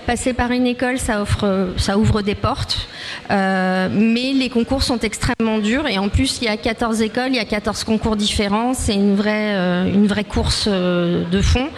[0.07, 2.89] Passer par une école, ça, offre, ça ouvre des portes.
[3.31, 5.89] Euh, mais les concours sont extrêmement durs.
[5.89, 8.75] Et en plus, il y a 14 écoles, il y a 14 concours différents.
[8.75, 11.69] C'est une vraie, euh, une vraie course de fond.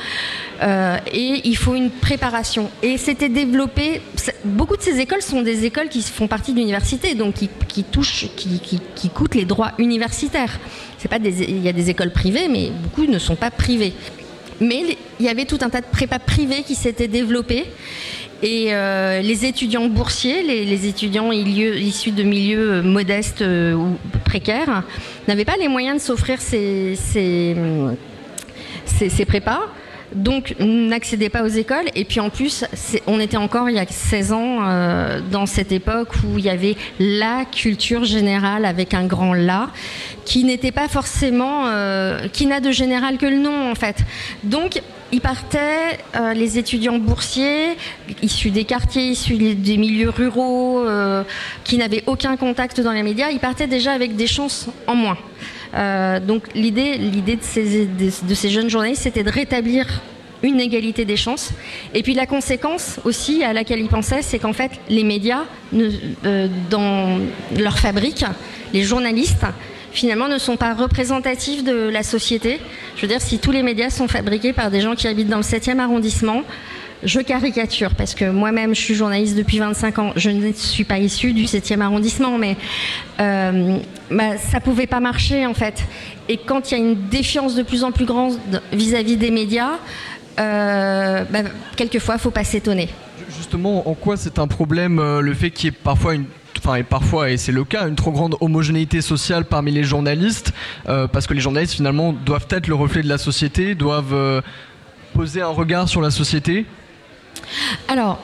[0.63, 2.71] Euh, et il faut une préparation.
[2.83, 4.01] Et c'était développé.
[4.45, 8.27] Beaucoup de ces écoles sont des écoles qui font partie de l'université, donc qui, touchent,
[8.37, 10.61] qui, coûtent les droits universitaires.
[10.99, 13.93] C'est pas des, il y a des écoles privées, mais beaucoup ne sont pas privées.
[14.61, 17.65] Mais il y avait tout un tas de prépas privés qui s'étaient développés.
[18.43, 24.83] Et euh, les étudiants boursiers, les, étudiants issus de milieux euh, modestes ou précaires,
[25.27, 27.57] n'avaient pas les moyens de s'offrir ces, ces,
[28.85, 29.63] ces, ces prépas.
[30.15, 31.87] Donc, n'accédaient pas aux écoles.
[31.95, 32.65] Et puis, en plus,
[33.07, 36.51] on était encore il y a 16 ans euh, dans cette époque où il y
[36.51, 39.71] avait la culture générale avec un grand la,
[40.25, 43.97] qui n'était pas forcément, euh, qui n'a de général que le nom en fait.
[44.45, 44.81] Donc,
[45.13, 47.77] ils partaient, euh, les étudiants boursiers,
[48.23, 50.85] issus des quartiers, issus des- milieux ruraux,
[51.65, 55.19] qui n'avaient aucun contact dans les médias, ils partaient déjà avec des chances en moins.
[55.75, 59.87] Euh, donc l'idée, l'idée de ces, jeunes journalistes, c'était de rétablir
[60.43, 61.51] une égalité des chances.
[61.95, 66.49] Et puis la conséquence aussi à laquelle ils pensaient, c'est qu'en fait, les médias, euh,
[66.71, 67.19] dans
[67.57, 68.25] leur fabrique,
[68.73, 69.47] les journalistes,
[69.93, 72.61] finalement, ne sont pas représentatifs de la société.
[72.97, 75.39] Je veux dire, si tous les médias sont fabriqués par des gens qui habitent dans
[75.39, 76.43] le 7e arrondissement,
[77.05, 80.13] je caricature parce que moi-même je suis journaliste depuis 25 ans.
[80.17, 82.57] Je ne suis pas issue du 7e arrondissement, mais
[83.21, 83.79] euh,
[84.11, 85.85] bah, ça pouvait pas marcher en fait.
[86.29, 88.39] Et quand il y a une défiance de plus en plus grande
[88.73, 89.79] vis-à-vis des médias,
[90.39, 91.41] euh, bah,
[91.77, 92.89] quelquefois faut pas s'étonner.
[93.37, 96.15] Justement, en quoi c'est un problème euh, le fait qu'il y ait parfois
[96.67, 100.55] Enfin, et parfois, et c'est le cas, une trop grande homogénéité sociale parmi les journalistes,
[100.89, 104.41] euh, parce que les journalistes finalement doivent être le reflet de la société, doivent euh,
[105.13, 106.65] poser un regard sur la société?
[107.89, 108.19] Alors,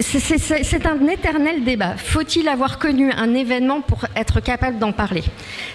[0.00, 1.94] c'est- un éternel débat.
[1.96, 5.22] Faut-il avoir connu un événement pour être capable d'en parler?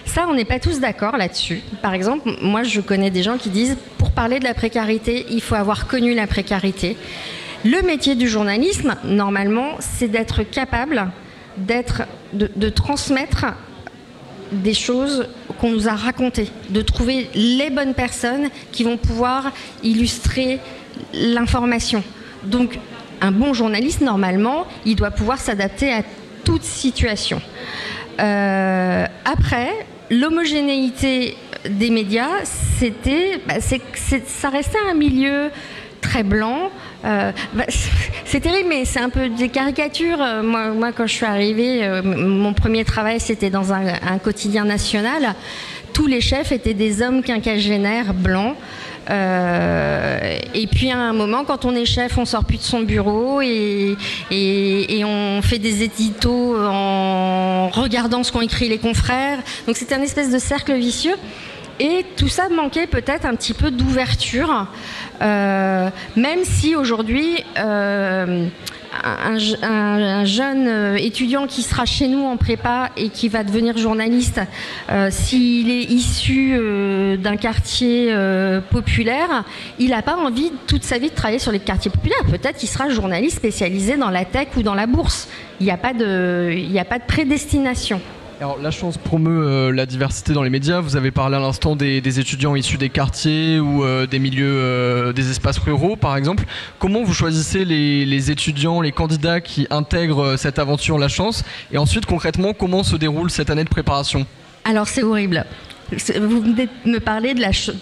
[0.04, 1.62] Ça, on n'est pas tous d'accord là-dessus.
[1.82, 5.40] Par exemple, moi, je connais des gens qui disent, pour parler de la précarité, il
[5.40, 6.96] faut avoir connu la précarité.
[7.64, 11.10] Le métier du journalisme, normalement, c'est d'être capable
[11.56, 13.46] d'être, de, de transmettre
[14.52, 15.26] des choses
[15.58, 19.50] qu'on nous a racontées, de trouver les bonnes personnes qui vont pouvoir
[19.82, 20.60] illustrer
[21.12, 22.02] l'information.
[22.44, 22.78] Donc,
[23.20, 26.02] un bon journaliste, normalement, il doit pouvoir s'adapter à
[26.44, 27.40] toute situation.
[28.20, 29.70] Euh, après,
[30.10, 31.36] l'homogénéité
[31.68, 32.44] des médias,
[32.78, 35.50] c'était, bah, ça restait un milieu
[36.00, 36.70] très blanc.
[37.04, 37.64] Euh, bah,
[38.24, 40.20] c'est terrible, mais c'est un peu des caricatures.
[40.20, 45.34] Euh, Moi, quand je suis arrivée, mon premier travail, c'était dans un, un quotidien national.
[45.92, 48.54] Tous les chefs étaient des hommes quinquagénaires blancs.
[49.08, 52.80] Euh, et puis à un moment, quand on est chef, on sort plus de son
[52.80, 53.96] bureau et,
[55.04, 59.38] on fait des éditos en regardant ce qu'ont écrit les confrères.
[59.66, 61.14] Donc c'était un espèce de cercle vicieux.
[61.78, 64.66] Et tout ça manquait peut-être un petit peu d'ouverture,
[65.20, 68.48] euh, même si aujourd'hui, euh,
[69.04, 73.44] un, un- un jeune euh, étudiant qui sera chez nous en prépa et qui va
[73.44, 74.40] devenir journaliste,
[74.90, 78.14] euh, s'il est issu euh, d'un quartier
[78.70, 79.44] populaire,
[79.78, 82.24] il n'a pas envie toute sa vie de travailler sur les quartiers populaires.
[82.30, 85.28] Peut-être qu'il sera journaliste spécialisé dans la tech ou dans la bourse.
[85.60, 88.00] Il n'y a pas de prédestination.
[88.38, 90.80] Alors, la chance promeut euh, la diversité dans les médias.
[90.80, 95.12] Vous avez parlé à l'instant des, étudiants issus des quartiers ou euh, des milieux, euh,
[95.14, 96.44] des espaces ruraux, par exemple.
[96.78, 101.44] Comment vous choisissez les, étudiants, les candidats qui intègrent cette aventure La Chance?
[101.72, 104.26] Et ensuite, concrètement, comment se déroule cette année de préparation?
[104.66, 105.46] Alors c'est horrible.
[105.90, 107.32] Vous venez de me parler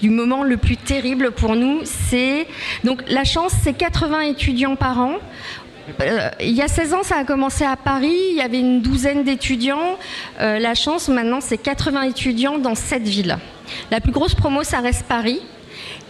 [0.03, 1.81] du moment le plus terrible pour nous.
[1.85, 2.47] C'est
[2.85, 5.14] donc la chance, c'est 80 étudiants par an.
[6.01, 8.16] Euh, il y a 16 ans, ça a commencé à Paris.
[8.31, 9.99] Il y avait une douzaine d'étudiants.
[10.40, 13.38] Euh, la chance, maintenant, c'est 80 étudiants dans 7 villes.
[13.90, 15.40] La plus grosse promo, ça reste Paris.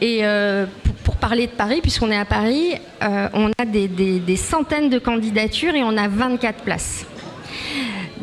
[0.01, 0.67] Et euh,
[1.05, 5.83] pour, parler de Paris, puisqu'on est à Paris, on a des, centaines de candidatures et
[5.83, 7.07] on a 24 places.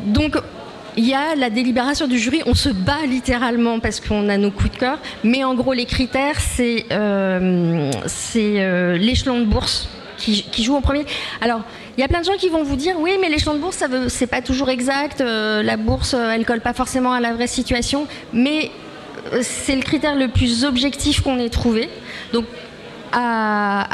[0.06, 0.38] Donc,
[0.98, 4.52] il y a la délibération du jury, on se bat littéralement parce qu'on a nos
[4.52, 6.86] coups de cœur, mais en gros les critères c'est
[9.00, 9.88] l'échelon de bourse
[10.22, 11.06] qui, qui joue en premier.
[11.42, 11.62] Alors
[11.98, 13.78] il y a plein de gens qui vont vous dire oui mais l'échelon de bourse
[13.78, 17.34] ça c'est pas toujours exact, euh, la bourse euh, elle colle pas forcément à la
[17.34, 18.72] vraie situation, mais
[19.34, 21.90] euh, c'est le critère le plus objectif qu'on ait trouvé.
[22.34, 22.46] Donc
[23.13, 23.88] à,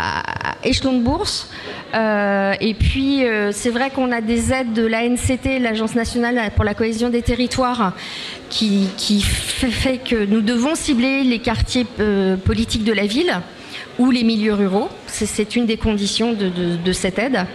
[0.64, 1.50] échelon de bourse.
[1.96, 7.10] Et puis, c'est vrai qu'on a des aides de l'ANCT, l'Agence nationale pour la cohésion
[7.10, 7.94] des territoires,
[8.52, 8.88] qui,
[9.24, 11.88] fait, que nous devons cibler les quartiers
[12.46, 13.42] politiques de la ville
[14.00, 14.90] ou les milieux ruraux.
[15.08, 17.46] C'est- une des conditions de, de- de cette aide.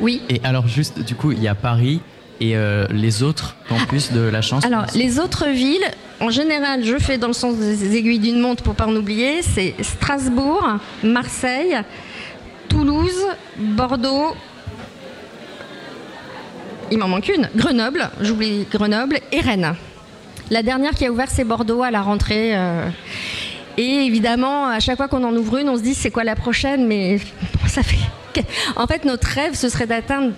[0.00, 0.20] Oui.
[0.28, 2.00] Et alors juste, du coup, il y a Paris
[2.40, 4.64] et euh, les autres campus de la chance.
[4.64, 5.86] Alors, les autres villes,
[6.20, 9.40] en général, je fais dans le sens des aiguilles d'une montre pour pas en oublier,
[9.42, 10.66] c'est Strasbourg,
[11.02, 11.78] Marseille,
[12.68, 13.24] Toulouse,
[13.56, 14.34] Bordeaux.
[16.90, 17.48] Il m'en manque une.
[17.56, 19.74] Grenoble, j'oublie Grenoble, et Rennes.
[20.50, 22.54] La dernière qui a ouvert, c'est Bordeaux à la rentrée.
[22.56, 22.88] euh.
[23.78, 26.34] Et évidemment, à chaque fois qu'on en ouvre une, on se dit c'est quoi la
[26.36, 27.18] prochaine, mais
[27.66, 27.96] ça fait.
[28.76, 30.32] En fait, notre rêve, ce serait d'atteindre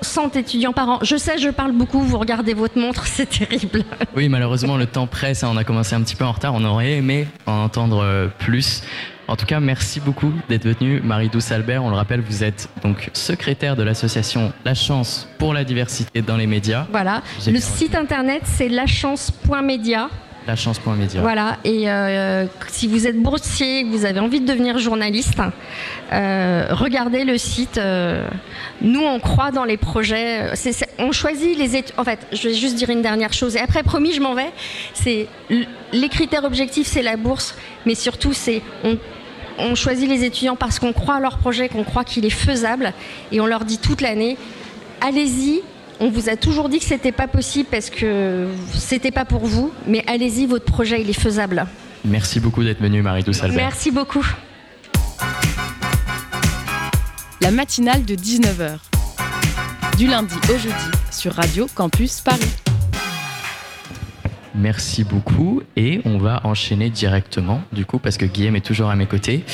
[0.00, 0.98] 100 étudiants par an.
[1.02, 3.84] Je sais, je parle beaucoup, vous regardez votre montre, c'est terrible.
[4.16, 5.44] Oui, malheureusement, le temps presse.
[5.44, 6.54] hein, On a commencé un petit peu en retard.
[6.54, 8.82] On aurait aimé en entendre euh, plus.
[9.28, 11.82] En tout cas, merci beaucoup d'être venu, Marie-Douce Albert.
[11.84, 16.36] On le rappelle, vous êtes donc secrétaire de l'association La Chance pour la diversité dans
[16.38, 16.86] les médias.
[16.90, 17.22] Voilà.
[17.46, 20.08] Le site internet, c'est lachance.media.
[20.46, 21.22] Lachance.media.
[21.22, 21.58] Voilà.
[21.64, 25.38] Et euh, si vous êtes boursier, vous avez envie de devenir journaliste,
[26.12, 27.78] euh, regardez le site.
[27.78, 28.28] euh,
[28.82, 30.50] nous, on croit dans les projets.
[30.98, 31.94] On choisit les études.
[31.96, 33.56] En fait, je vais juste dire une dernière chose.
[33.56, 34.50] Et après, promis, je m'en vais.
[34.92, 35.28] C'est
[35.92, 38.62] les critères objectifs, c'est la bourse, mais surtout, c'est
[39.56, 42.92] on choisit les étudiants parce qu'on croit à leur projet, qu'on croit qu'il est faisable,
[43.30, 44.36] et on leur dit toute l'année
[45.00, 45.62] allez-y.
[46.00, 49.72] On vous a toujours dit que c'était pas possible parce que c'était pas pour vous,
[49.86, 51.66] mais allez-y, votre projet il est faisable.
[52.04, 53.56] Merci beaucoup d'être venu, Marie-Douce Albert.
[53.56, 54.24] Merci beaucoup.
[57.40, 58.78] La matinale de 19h.
[59.96, 60.74] Du lundi au jeudi
[61.10, 62.40] sur Radio Campus Paris.
[64.54, 65.62] Merci beaucoup.
[65.76, 69.44] Et on va enchaîner directement, du coup, parce que Guillaume est toujours à mes côtés.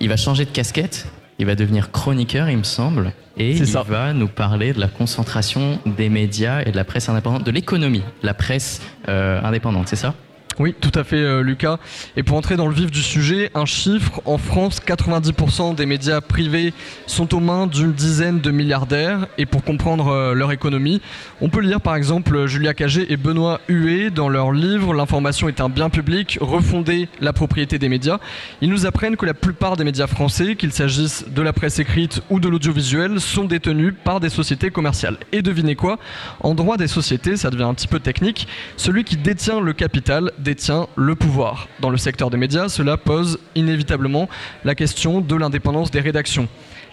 [0.00, 1.06] Il va changer de casquette.
[1.38, 3.12] Il va devenir chroniqueur, il me semble.
[3.36, 3.82] Et il ça.
[3.82, 8.04] va nous parler de la concentration des médias et de la presse indépendante, de l'économie,
[8.22, 10.14] la presse euh, indépendante, c'est ça?
[10.60, 11.78] Oui, tout à fait, euh, Lucas.
[12.16, 16.20] Et pour entrer dans le vif du sujet, un chiffre en France 90% des médias
[16.20, 16.72] privés
[17.06, 19.26] sont aux mains d'une dizaine de milliardaires.
[19.36, 21.00] Et pour comprendre euh, leur économie,
[21.40, 25.60] on peut lire par exemple Julia Cagé et Benoît Huet dans leur livre L'information est
[25.60, 28.18] un bien public, refonder la propriété des médias.
[28.60, 32.22] Ils nous apprennent que la plupart des médias français, qu'il s'agisse de la presse écrite
[32.30, 35.16] ou de l'audiovisuel, sont détenus par des sociétés commerciales.
[35.32, 35.98] Et devinez quoi?
[36.40, 38.46] En droit des sociétés, ça devient un petit peu technique,
[38.76, 41.68] celui qui détient le capital détient le pouvoir.
[41.80, 44.28] Dans le secteur des médias, cela pose inévitablement
[44.64, 46.46] la question de l'indépendance des rédactions.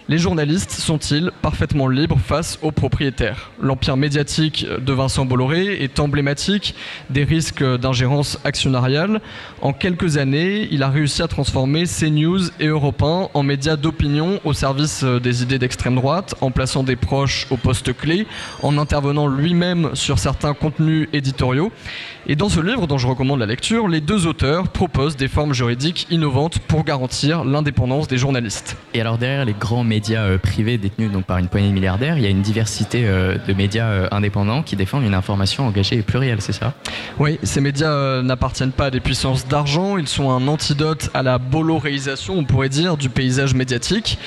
[0.08, 6.74] Les journalistes sont-ils parfaitement libres face aux propriétaires L'empire médiatique de Vincent Bolloré est emblématique
[7.08, 9.20] des risques d'ingérence actionnariale.
[9.60, 14.40] En quelques années, il a réussi à transformer CNews et Europe 1 en médias d'opinion
[14.44, 18.26] au service des idées d'extrême droite, en plaçant des proches aux postes clés,
[18.64, 21.70] en intervenant lui-même sur certains contenus éditoriaux.
[22.26, 25.54] Et dans ce livre, dont je recommande la lecture, les deux auteurs proposent des formes
[25.54, 28.76] juridiques innovantes pour garantir l'indépendance des journalistes.
[28.94, 32.16] Et alors derrière les grands médias euh, privés détenus donc par une poignée de milliardaires,
[32.16, 35.98] il y a une diversité euh, de médias euh, indépendants qui défendent une information engagée
[35.98, 36.72] et plurielle, c'est ça?
[37.18, 41.36] Oui, ces médias n'appartiennent pas à des puissances d'argent, ils sont un antidote à la
[41.36, 44.18] bolloréisation, on pourrait dire, du paysage médiatique.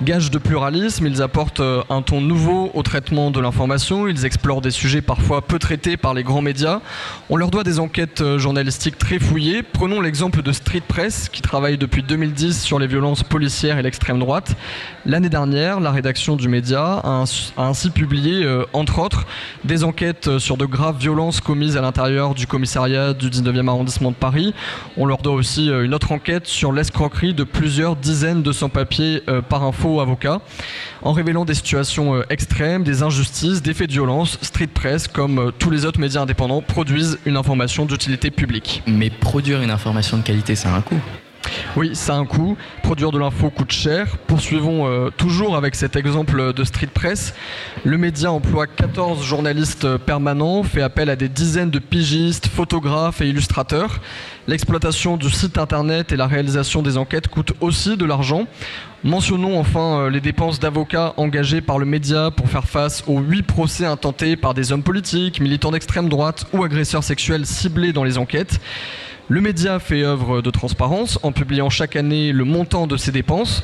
[0.00, 4.60] Gage de pluralisme, ils apportent euh, un ton nouveau au traitement de l'information, ils explorent
[4.60, 6.80] des sujets parfois peu traités par les grands médias.
[7.30, 9.62] On leur doit des enquêtes euh, journalistiques très fouillées.
[9.62, 14.18] Prenons l'exemple de Street Press, qui travaille depuis 2010 sur les violences policières et l'extrême
[14.18, 14.56] droite.
[15.06, 17.24] L'année dernière, la rédaction du média a
[17.58, 19.26] ainsi publié, euh, entre autres,
[19.62, 24.16] des enquêtes sur de graves violences commises à l'intérieur du commissariat du 19e arrondissement de
[24.16, 24.52] Paris.
[24.96, 29.62] On leur doit aussi une autre enquête sur l'escroquerie de plusieurs dizaines de sans-papiers par
[29.62, 30.40] info avocats,
[31.02, 34.38] en révélant des situations euh, extrêmes, des injustices, des faits de violence.
[34.42, 38.82] Street Press, comme euh, tous les autres médias indépendants, produisent une information d'utilité publique.
[38.86, 41.00] Mais produire une information de qualité, ça a un coût.
[41.76, 42.56] Oui, ça a un coût.
[42.82, 44.16] Produire de l'info coûte cher.
[44.26, 47.34] Poursuivons euh, toujours avec cet exemple de Street Press.
[47.84, 53.28] Le média emploie 14 journalistes permanents, fait appel à des dizaines de pigistes, photographes et
[53.28, 54.00] illustrateurs.
[54.48, 58.46] L'exploitation du site internet et la réalisation des enquêtes coûtent aussi de l'argent.
[59.04, 63.44] Mentionnons enfin euh, les dépenses d'avocats engagés par le média pour faire face aux huit
[63.44, 68.18] procès intentés par des hommes politiques, militants d'extrême droite ou agresseurs sexuels ciblés dans les
[68.18, 68.60] enquêtes.
[69.28, 73.62] Le média fait œuvre de transparence en publiant chaque année le montant de ses dépenses.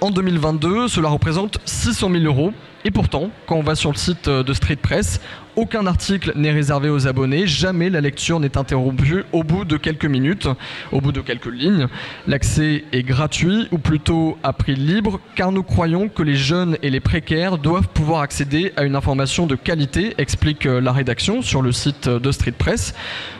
[0.00, 2.52] En 2022, cela représente 600 000 euros.
[2.84, 5.20] Et pourtant, quand on va sur le site de Street Press,
[5.56, 10.04] aucun article n'est réservé aux abonnés, jamais la lecture n'est interrompue au bout de quelques
[10.04, 10.48] minutes,
[10.92, 11.88] au bout de quelques lignes.
[12.26, 16.90] L'accès est gratuit ou plutôt à prix libre car nous croyons que les jeunes et
[16.90, 21.72] les précaires doivent pouvoir accéder à une information de qualité, explique la rédaction sur le
[21.72, 22.94] site de Street Press.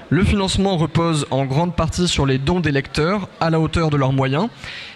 [0.08, 3.96] Le financement repose en grande partie sur les dons des lecteurs à la hauteur de
[3.96, 4.48] leurs moyens.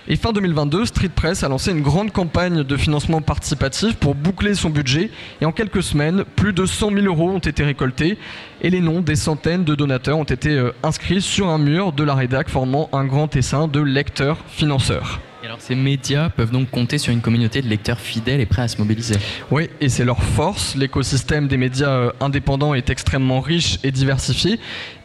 [0.09, 4.55] Et fin 2022, Street Press a lancé une grande campagne de financement participatif pour boucler
[4.55, 5.11] son budget.
[5.40, 8.18] Et en quelques semaines, plus de 100 000 euros ont été récoltés.
[8.62, 12.03] Et les noms des centaines de donateurs ont été euh, inscrits sur un mur de
[12.03, 15.20] la rédac, formant un grand essaim de lecteurs-financeurs.
[15.42, 18.62] Et alors ces médias peuvent donc compter sur une communauté de lecteurs fidèles et prêts
[18.62, 19.14] à se mobiliser?
[19.51, 20.76] Oui, et c'est leur force.
[20.76, 24.61] L'écosystème des médias euh, indépendants est extrêmement riche et diversifié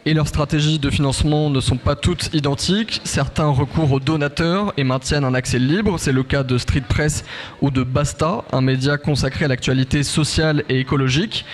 [0.06, 3.00] et leurs stratégies de financement ne sont pas toutes identiques.
[3.02, 5.98] Certains recourent aux donateurs et maintiennent un accès libre.
[5.98, 7.24] C'est le cas de Street Press
[7.60, 11.44] ou de Basta, un média consacré à l'actualité sociale et écologique.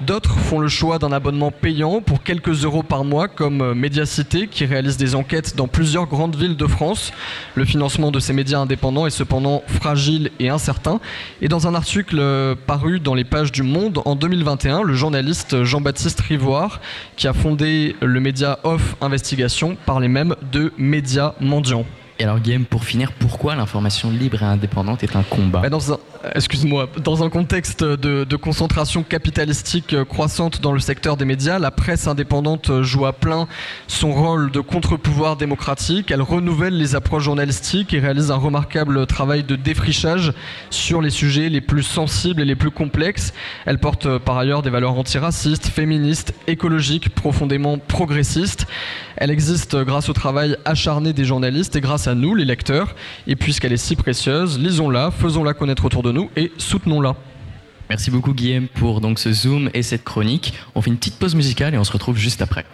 [0.00, 4.64] D'autres font le choix d'un abonnement payant pour quelques euros par mois, comme Médiacité, qui
[4.64, 7.12] réalise des enquêtes dans plusieurs grandes villes de France.
[7.54, 10.98] Le financement de ces médias indépendants est cependant fragile et incertain.
[11.42, 16.20] Et dans un article paru dans les pages du Monde en 2021, le journaliste Jean-Baptiste
[16.22, 16.80] Rivoire,
[17.16, 21.84] qui a fondé le média Off Investigation parlait même de médias mendiants.
[22.20, 25.94] Et alors Guillaume, pour finir, pourquoi l'information libre et indépendante est un combat bah, dans
[25.94, 25.98] un,
[26.34, 31.70] Excuse-moi, dans un contexte de, de, concentration capitalistique croissante dans le secteur des médias, la
[31.70, 33.48] presse indépendante joue à plein
[33.88, 36.10] son rôle de contre-pouvoir démocratique.
[36.10, 40.34] Elle renouvelle les approches journalistiques et réalise un remarquable travail de défrichage
[40.68, 43.32] sur les sujets les plus sensibles et les plus complexes.
[43.64, 48.66] Elle porte par ailleurs des valeurs antiracistes, féministes, écologiques, profondément progressistes.
[49.20, 52.94] Elle existe grâce au travail acharné des journalistes et grâce à nous, les lecteurs.
[53.26, 57.14] Et puisqu'elle est si précieuse, lisons-la, faisons-la connaître autour de nous et soutenons-la.
[57.90, 60.54] Merci beaucoup Guillaume pour donc ce zoom et cette chronique.
[60.74, 62.64] On fait une petite pause musicale et on se retrouve juste après.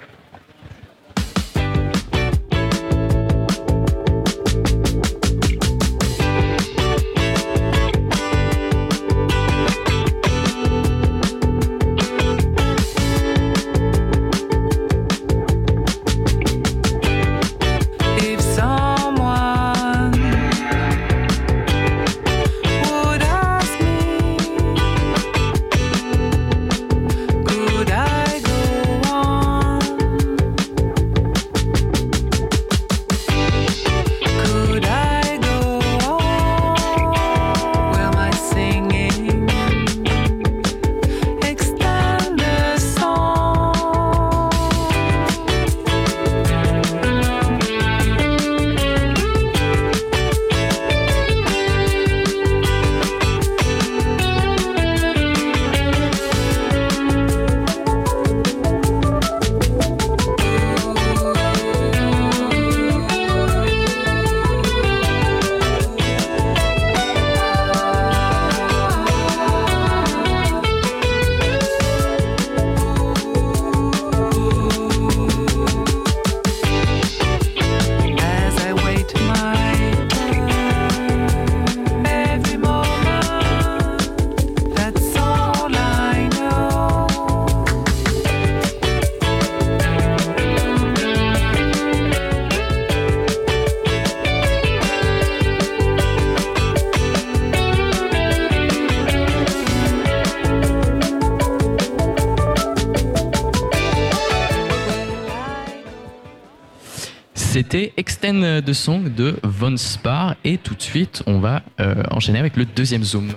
[107.76, 112.38] C'était Extend de Song de Von Spar et tout de suite on va euh, enchaîner
[112.38, 113.32] avec le deuxième zoom.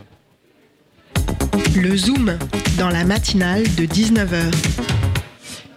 [1.75, 2.37] Le Zoom
[2.77, 4.49] dans la matinale de 19h.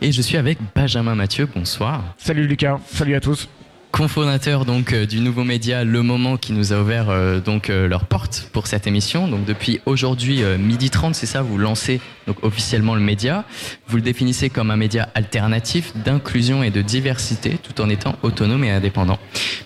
[0.00, 2.14] Et je suis avec Benjamin Mathieu, bonsoir.
[2.18, 3.48] Salut Lucas, salut à tous
[3.92, 7.86] cofondateur donc euh, du nouveau média Le Moment qui nous a ouvert euh, donc euh,
[7.86, 9.28] leurs portes pour cette émission.
[9.28, 13.44] Donc depuis aujourd'hui midi 30, c'est ça, vous lancez donc officiellement le média.
[13.86, 18.64] Vous le définissez comme un média alternatif d'inclusion et de diversité tout en étant autonome
[18.64, 19.18] et indépendant.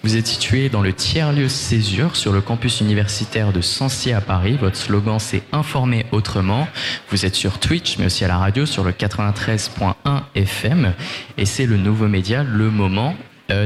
[0.02, 4.56] Vous êtes situé dans le tiers-lieu Césure sur le campus universitaire de Sancier à Paris.
[4.60, 6.68] Votre slogan c'est informer autrement.
[7.10, 9.94] Vous êtes sur Twitch mais aussi à la radio sur le 93.1
[10.34, 10.92] FM
[11.38, 13.14] et c'est le nouveau média Le Moment.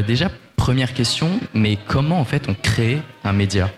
[0.06, 0.30] déjà
[0.60, 3.70] Première question, mais comment en fait on crée un média?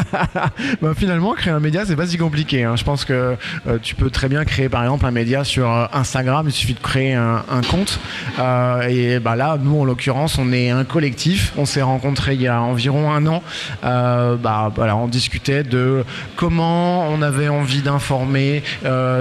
[0.82, 2.64] bah, finalement, créer un média, c'est pas si compliqué.
[2.64, 2.76] Hein.
[2.76, 3.36] Je pense que
[3.66, 6.46] euh, tu peux très bien créer, par exemple, un média sur euh, Instagram.
[6.48, 8.00] Il suffit de créer un, compte.
[8.38, 11.52] Euh, et bah, là, nous, en l'occurrence, on est un collectif.
[11.56, 13.42] On s'est rencontrés il y a environ un an.
[13.82, 16.04] bah, voilà, on discutait de
[16.36, 18.62] comment on avait envie d'informer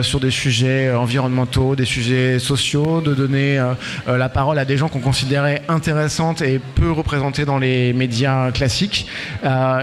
[0.02, 3.62] sur des sujets environnementaux, des sujets sociaux, de donner
[4.08, 9.08] la parole à des gens qu'on considérait intéressantes et peu représentées dans les médias classiques.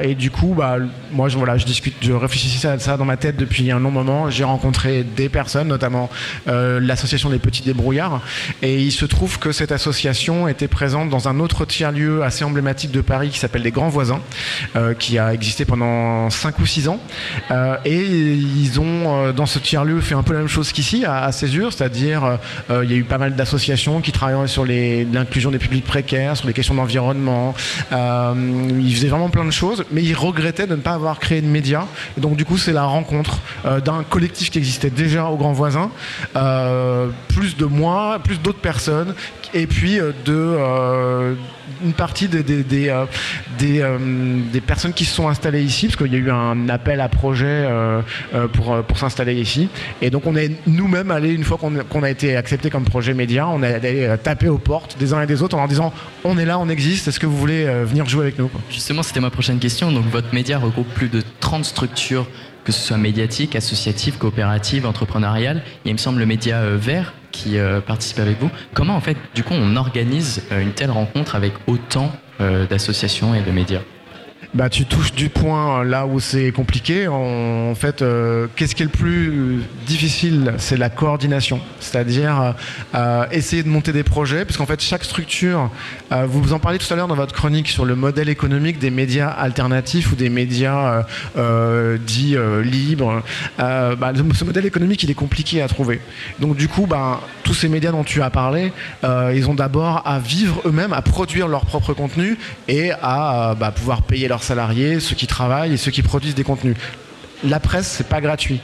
[0.03, 0.78] et du coup, bah,
[1.13, 3.91] moi, je, voilà, je discute, je réfléchissais à ça dans ma tête depuis un long
[3.91, 4.31] moment.
[4.31, 6.11] J'ai rencontré des personnes, notamment
[6.49, 8.21] euh, l'association des petits débrouillards,
[8.63, 12.91] et il se trouve que cette association était présente dans un autre tiers-lieu assez emblématique
[12.91, 14.21] de Paris qui s'appelle les Grands Voisins,
[14.77, 17.01] euh, qui a existé pendant 5 ou 6 ans.
[17.51, 21.31] Euh, et ils ont, dans ce tiers-lieu, fait un peu la même chose qu'ici, à,
[21.33, 22.39] Césure, c'est-à-dire
[22.71, 26.47] il y a eu pas mal d'associations qui travaillaient sur l'inclusion des publics précaires, sur
[26.47, 27.55] les questions d'environnement.
[27.93, 31.47] ils faisaient vraiment plein de choses, mais ils regrettaient de ne pas avoir créé de
[31.47, 31.87] médias.
[32.17, 35.53] Et donc du coup, c'est la rencontre euh, d'un collectif qui existait déjà au Grand
[35.53, 35.91] Voisin,
[36.37, 39.15] euh, plus de moi, plus d'autres personnes,
[39.55, 41.37] et puis euh, de
[41.85, 46.31] une partie des, des, personnes qui se sont installées ici, parce qu'il y a eu
[46.31, 47.69] un appel à projet
[48.53, 49.69] pour, pour s'installer ici.
[50.03, 53.47] Et donc on est nous-mêmes allés, une fois qu'on a été accepté comme projet média,
[53.47, 55.93] on est allé taper aux portes des uns et des autres en leur disant
[56.25, 59.21] on est là, on existe, est-ce que vous voulez venir jouer avec nous Justement, c'était
[59.21, 59.93] ma prochaine question.
[59.93, 62.27] Donc votre média regroupe plus de 30 structures,
[62.65, 65.63] que ce soit médiatiques, associatives, coopératives, entrepreneuriales.
[65.85, 68.51] Il me semble le média euh, vert qui euh, participe avec vous.
[68.75, 72.13] Comment en fait, du coup, on organise euh, une telle rencontre avec autant
[72.71, 73.81] d'associations et de médias?
[74.55, 77.07] Bah, tu touches du point là où c'est compliqué.
[77.07, 82.55] En, fait, euh, qu'est-ce qui est le plus difficile C'est la coordination, c'est-à-dire
[82.95, 85.71] euh, essayer de monter des projets, puisqu'en fait, chaque structure,
[86.13, 88.91] euh, vous en parlez tout à l'heure dans votre chronique sur le modèle économique des
[88.91, 91.05] médias alternatifs ou des médias
[92.07, 93.23] dits libres.
[93.59, 96.01] Bah, ce modèle économique, il est compliqué à trouver.
[96.39, 98.73] Donc, du coup, bah, tous ces médias dont tu as parlé,
[99.03, 104.03] ils ont d'abord à vivre eux-mêmes, à produire leur propre contenu et à bah, pouvoir
[104.03, 106.77] payer leur salariés, ceux qui travaillent et ceux qui produisent des contenus.
[107.45, 108.61] La presse, c'est pas gratuit.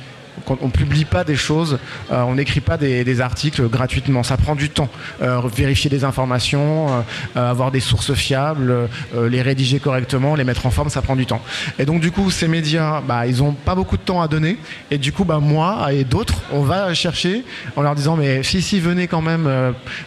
[0.47, 1.78] On ne publie pas des choses,
[2.11, 4.22] euh, on n'écrit pas des, articles gratuitement.
[4.22, 4.89] Ça prend du temps.
[5.22, 6.89] Euh, vérifier des informations,
[7.37, 11.26] euh, avoir des sources fiables, les rédiger correctement, les mettre en forme, ça prend du
[11.26, 11.41] temps.
[11.78, 14.59] Et donc du coup, ces médias, bah, ils n'ont pas beaucoup de temps à donner.
[14.91, 17.45] Et du coup, bah, moi et d'autres, on va chercher
[17.76, 19.49] en leur disant, mais si, si, venez quand même,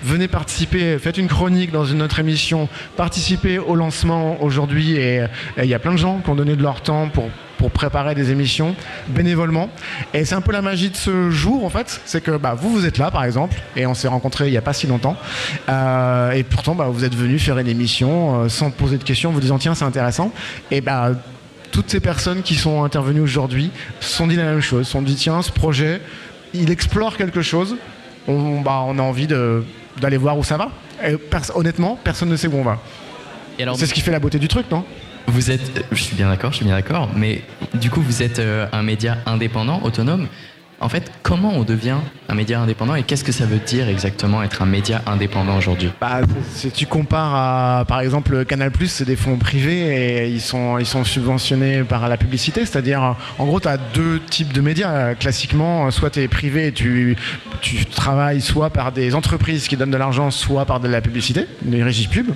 [0.04, 4.96] venez participer, faites une chronique dans une autre émission, participez au lancement aujourd'hui.
[4.96, 5.24] Et
[5.58, 8.16] il y a plein de gens qui ont donné de leur temps pour pour préparer
[8.16, 8.76] des émissions
[9.08, 9.70] bénévolement.
[10.14, 12.02] Et c'est un peu la magie de ce jour, en fait.
[12.06, 14.58] C'est que bah, vous, vous êtes là, par exemple, et on s'est rencontrés il n'y
[14.58, 15.16] a pas si longtemps.
[15.70, 19.32] Euh, et pourtant, bah, vous êtes venu faire une émission euh, sans poser de questions,
[19.32, 20.32] vous disant tiens, c'est intéressant.
[20.72, 21.12] Et bah,
[21.72, 25.02] toutes ces personnes qui sont intervenues aujourd'hui se sont dit la même chose, se sont
[25.02, 26.02] dit tiens, ce projet,
[26.54, 27.76] il explore quelque chose.
[28.28, 30.72] On, bah, on a envie d'aller voir où ça va.
[31.06, 31.16] Et
[31.54, 32.80] honnêtement, personne ne sait où on va.
[33.76, 34.84] C'est ce qui fait la beauté du truc, non?
[35.28, 37.42] Vous êtes, je suis bien d'accord, je suis bien d'accord, mais
[37.74, 40.28] du coup, vous êtes euh, un média indépendant, autonome.
[40.80, 41.96] En fait, comment on devient
[42.30, 45.90] un média indépendant et qu'est-ce que ça veut dire exactement être un média indépendant aujourd'hui?
[46.00, 46.22] Bah,
[46.52, 51.04] Si tu compares par exemple, Canal+, c'est des fonds privés et ils sont, ils sont
[51.04, 55.16] subventionnés par la publicité, c'est-à-dire, en gros, tu as deux types de médias.
[55.16, 57.16] Classiquement, soit tu es privé et tu,
[57.62, 61.48] tu travailles soit par des entreprises qui donnent de l'argent, soit par de la publicité,
[61.64, 62.28] des régies pub.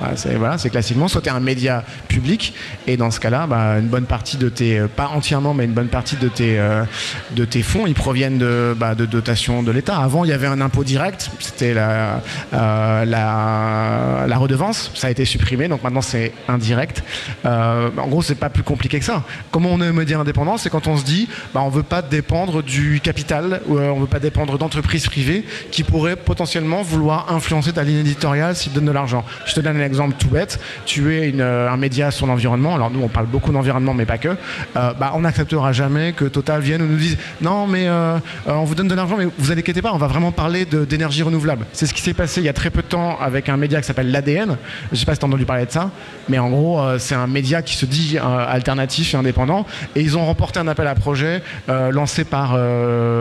[0.00, 2.54] Voilà, c'est classiquement, soit tu es un média public,
[2.86, 5.72] et dans ce cas-là, bah, une bonne partie de tes, euh, pas entièrement, mais une
[5.72, 6.84] bonne partie de tes, euh,
[7.32, 9.98] de tes fonds, ils proviennent de, bah, de dotations de l'État.
[9.98, 12.22] Avant, il y avait un impôt direct, c'était la,
[12.54, 17.02] euh, la, la, redevance, ça a été supprimé, donc maintenant c'est indirect.
[17.44, 19.22] en gros, c'est pas plus compliqué que ça.
[19.50, 22.00] Comment on est un média indépendant C'est quand on se dit, bah, on veut pas
[22.00, 27.72] dépendre du capital, ou on veut pas dépendre d'entreprises privées qui pourraient potentiellement vouloir influencer
[27.72, 29.24] ta ligne éditoriale s'ils donnent de l'argent.
[29.46, 32.90] Je te donne un exemple tout bête, tu es euh, un média sur l'environnement, alors
[32.90, 34.34] nous on parle beaucoup d'environnement mais pas que, euh,
[34.74, 38.76] bah, on n'acceptera jamais que Total vienne ou nous dise non mais euh, on vous
[38.76, 41.66] donne de l'argent mais vous inquiétez pas, on va vraiment parler d'énergie renouvelable.
[41.72, 43.80] C'est ce qui s'est passé il y a très peu de temps avec un média
[43.80, 44.56] qui s'appelle l'ADN,
[44.92, 45.90] je sais pas si tu as entendu parler de ça,
[46.28, 49.66] mais en gros c'est un média qui se dit alternatif et indépendant
[49.96, 52.56] et ils ont remporté un appel à projet lancé par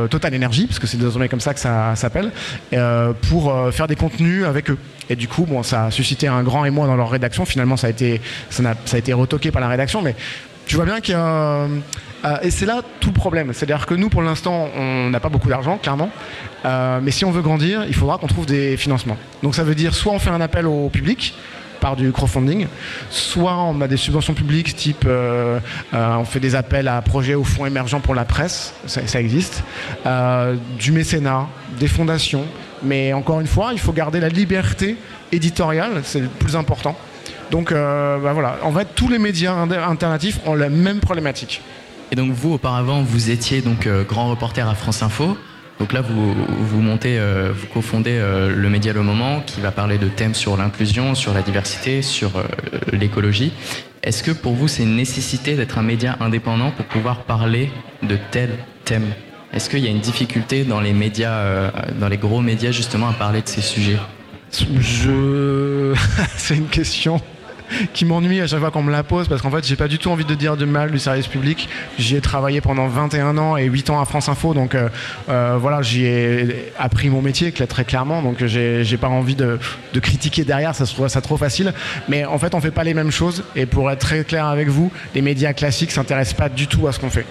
[0.09, 2.32] Total Energy, parce que c'est désormais comme ça que ça s'appelle,
[3.30, 4.78] pour faire des contenus avec eux.
[5.10, 7.45] Et du coup, bon, ça a suscité un grand émoi dans leur rédaction.
[7.45, 10.16] Finalement, ça a été, ça, n'a- ça a été retoqué par la rédaction, mais
[10.66, 11.20] tu vois bien qu'il a.
[12.26, 13.51] euh, et c'est là tout le problème.
[13.53, 16.12] C'est-à-dire que nous, pour l'instant, on n'a pas beaucoup d'argent, clairement.
[16.66, 19.18] Euh, mais si on veut grandir, il faudra qu'on trouve des financements.
[19.41, 21.34] Donc ça veut dire soit on fait un appel au public
[21.80, 22.68] par du crowdfunding,
[23.10, 25.60] soit on a des subventions publiques type euh,
[25.93, 29.64] on fait des appels à projets au fonds émergents pour la presse, ça, existe,
[30.78, 31.47] du mécénat,
[31.80, 32.43] des fondations,
[32.84, 34.98] mais encore une fois, il faut garder la liberté
[35.32, 36.96] éditoriale, c'est le plus important.
[37.52, 39.56] Donc euh, bah voilà, en fait, tous les médias
[39.88, 41.62] alternatifs ont la même problématique.
[42.12, 45.38] Et donc vous, auparavant, vous étiez donc euh, grand reporter à France Info.
[45.80, 49.98] Donc là, vous, vous montez, euh, vous cofondez le média Le Moment, qui va parler
[49.98, 52.32] de thèmes sur l'inclusion, sur la diversité, sur
[52.92, 53.54] l'écologie.
[54.04, 57.72] Est-ce que pour vous, c'est une nécessité d'être un média indépendant pour pouvoir parler
[58.04, 59.14] de tels thèmes?
[59.54, 63.10] Est-ce qu'il y a une difficulté dans les médias, euh, dans les gros médias justement,
[63.10, 63.97] à parler de ces sujets?
[64.52, 65.93] Je.
[66.38, 67.22] c'est une question
[67.93, 70.00] qui m'ennuie à chaque fois qu'on me la pose parce qu'en fait j'ai pas du
[70.00, 71.70] tout envie de dire du mal du service public.
[71.97, 74.89] J'y ai travaillé pendant 21 ans et 8 ans à France Info donc euh,
[75.30, 79.60] euh, voilà j'y ai appris mon métier très clairement donc j'ai j'ai pas envie de,
[79.93, 81.74] de critiquer derrière ça se trouve ça trop facile
[82.08, 84.68] mais en fait on fait pas les mêmes choses et pour être très clair avec
[84.68, 87.26] vous les médias classiques s'intéressent pas du tout à ce qu'on fait.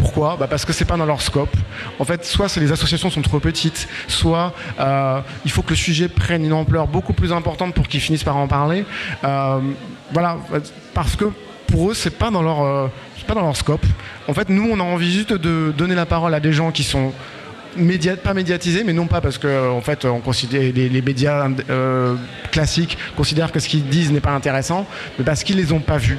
[0.00, 1.54] Pourquoi bah Parce que c'est pas dans leur scope.
[1.98, 6.08] En fait, soit les associations sont trop petites, soit euh, il faut que le sujet
[6.08, 8.84] prenne une ampleur beaucoup plus importante pour qu'ils finissent par en parler.
[9.24, 9.60] Euh,
[10.12, 10.38] voilà,
[10.94, 11.26] parce que
[11.66, 12.88] pour eux, c'est pas dans leur, euh,
[13.26, 13.84] pas dans leur scope.
[14.26, 16.82] En fait, nous, on a envie juste de donner la parole à des gens qui
[16.82, 17.12] sont
[17.76, 21.46] média- pas médiatisés, mais non pas parce que en fait, on considère les, les médias
[21.68, 22.16] euh,
[22.50, 24.86] classiques considèrent que ce qu'ils disent n'est pas intéressant,
[25.18, 26.18] mais parce qu'ils les ont pas vus.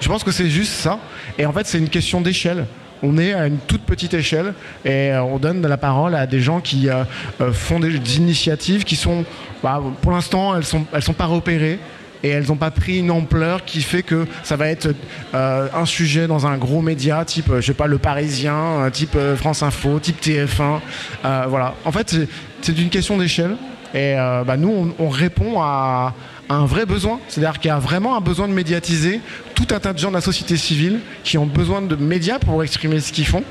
[0.00, 0.98] Je pense que c'est juste ça.
[1.38, 2.66] Et en fait, c'est une question d'échelle.
[3.02, 6.26] On est à une toute petite échelle et euh, on donne de la parole à
[6.26, 7.02] des gens qui euh,
[7.40, 9.24] euh, font des, initiatives qui sont,
[9.62, 11.78] bah, pour l'instant, elles sont, elles sont pas repérées
[12.22, 14.94] et elles n'ont pas pris une ampleur qui fait que ça va être
[15.34, 19.98] un sujet dans un gros média type, je sais pas, Le Parisien, type France Info,
[19.98, 20.78] type TF1.
[21.24, 21.74] euh, voilà.
[21.84, 22.16] En fait,
[22.62, 23.56] c'est- une question d'échelle.
[23.92, 24.14] Et
[24.46, 26.14] bah, nous, on, on répond à
[26.54, 27.20] un vrai besoin.
[27.28, 29.20] C'est-à-dire qu'il y a vraiment un besoin de médiatiser
[29.54, 32.62] tout un tas de gens de la société civile qui ont besoin de médias pour
[32.62, 33.44] exprimer ce qu'ils font.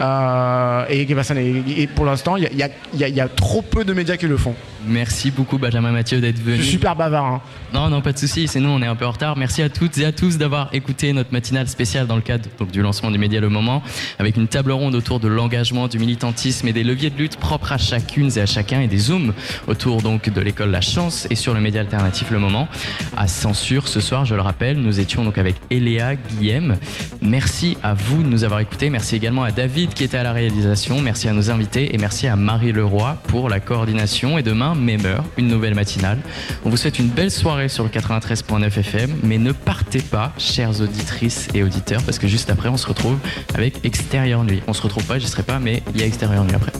[0.00, 2.48] Euh, et, pour l'instant, il
[2.94, 4.54] y a trop peu de médias qui le font.
[4.86, 6.56] Merci beaucoup Benjamin Mathieu d'être venu.
[6.58, 7.24] Je suis super bavard.
[7.26, 7.40] hein.
[7.74, 8.46] Non, non, pas de souci.
[8.48, 9.36] C'est nous, on est un peu en retard.
[9.36, 12.70] Merci à toutes et à tous d'avoir écouté notre matinale spéciale dans le cadre donc,
[12.70, 13.82] du lancement du média Le Moment,
[14.18, 17.72] avec une table ronde autour de l'engagement, du militantisme et des leviers de lutte propres
[17.72, 19.32] à chacune et à chacun, et des zooms
[19.66, 22.68] autour donc de l'école La Chance et sur le média alternatif Le Moment.
[23.16, 26.76] À Censure, ce soir, je le rappelle, nous étions donc avec Eléa Guillem.
[27.20, 28.90] Merci à vous de nous avoir écoutés.
[28.90, 31.00] Merci également à David qui était à la réalisation.
[31.00, 34.38] Merci à nos invités et merci à Marie Leroy pour la coordination.
[34.38, 36.18] Et demain, même heure, une nouvelle matinale.
[36.64, 40.80] On vous souhaite une belle soirée sur le 93.9 FM, mais ne partez pas, chères
[40.80, 43.18] auditrices et auditeurs, parce que juste après, on se retrouve
[43.54, 44.62] avec Extérieur Nuit.
[44.66, 46.72] On se retrouve pas, j'y serai pas, mais il y a Extérieur Nuit après.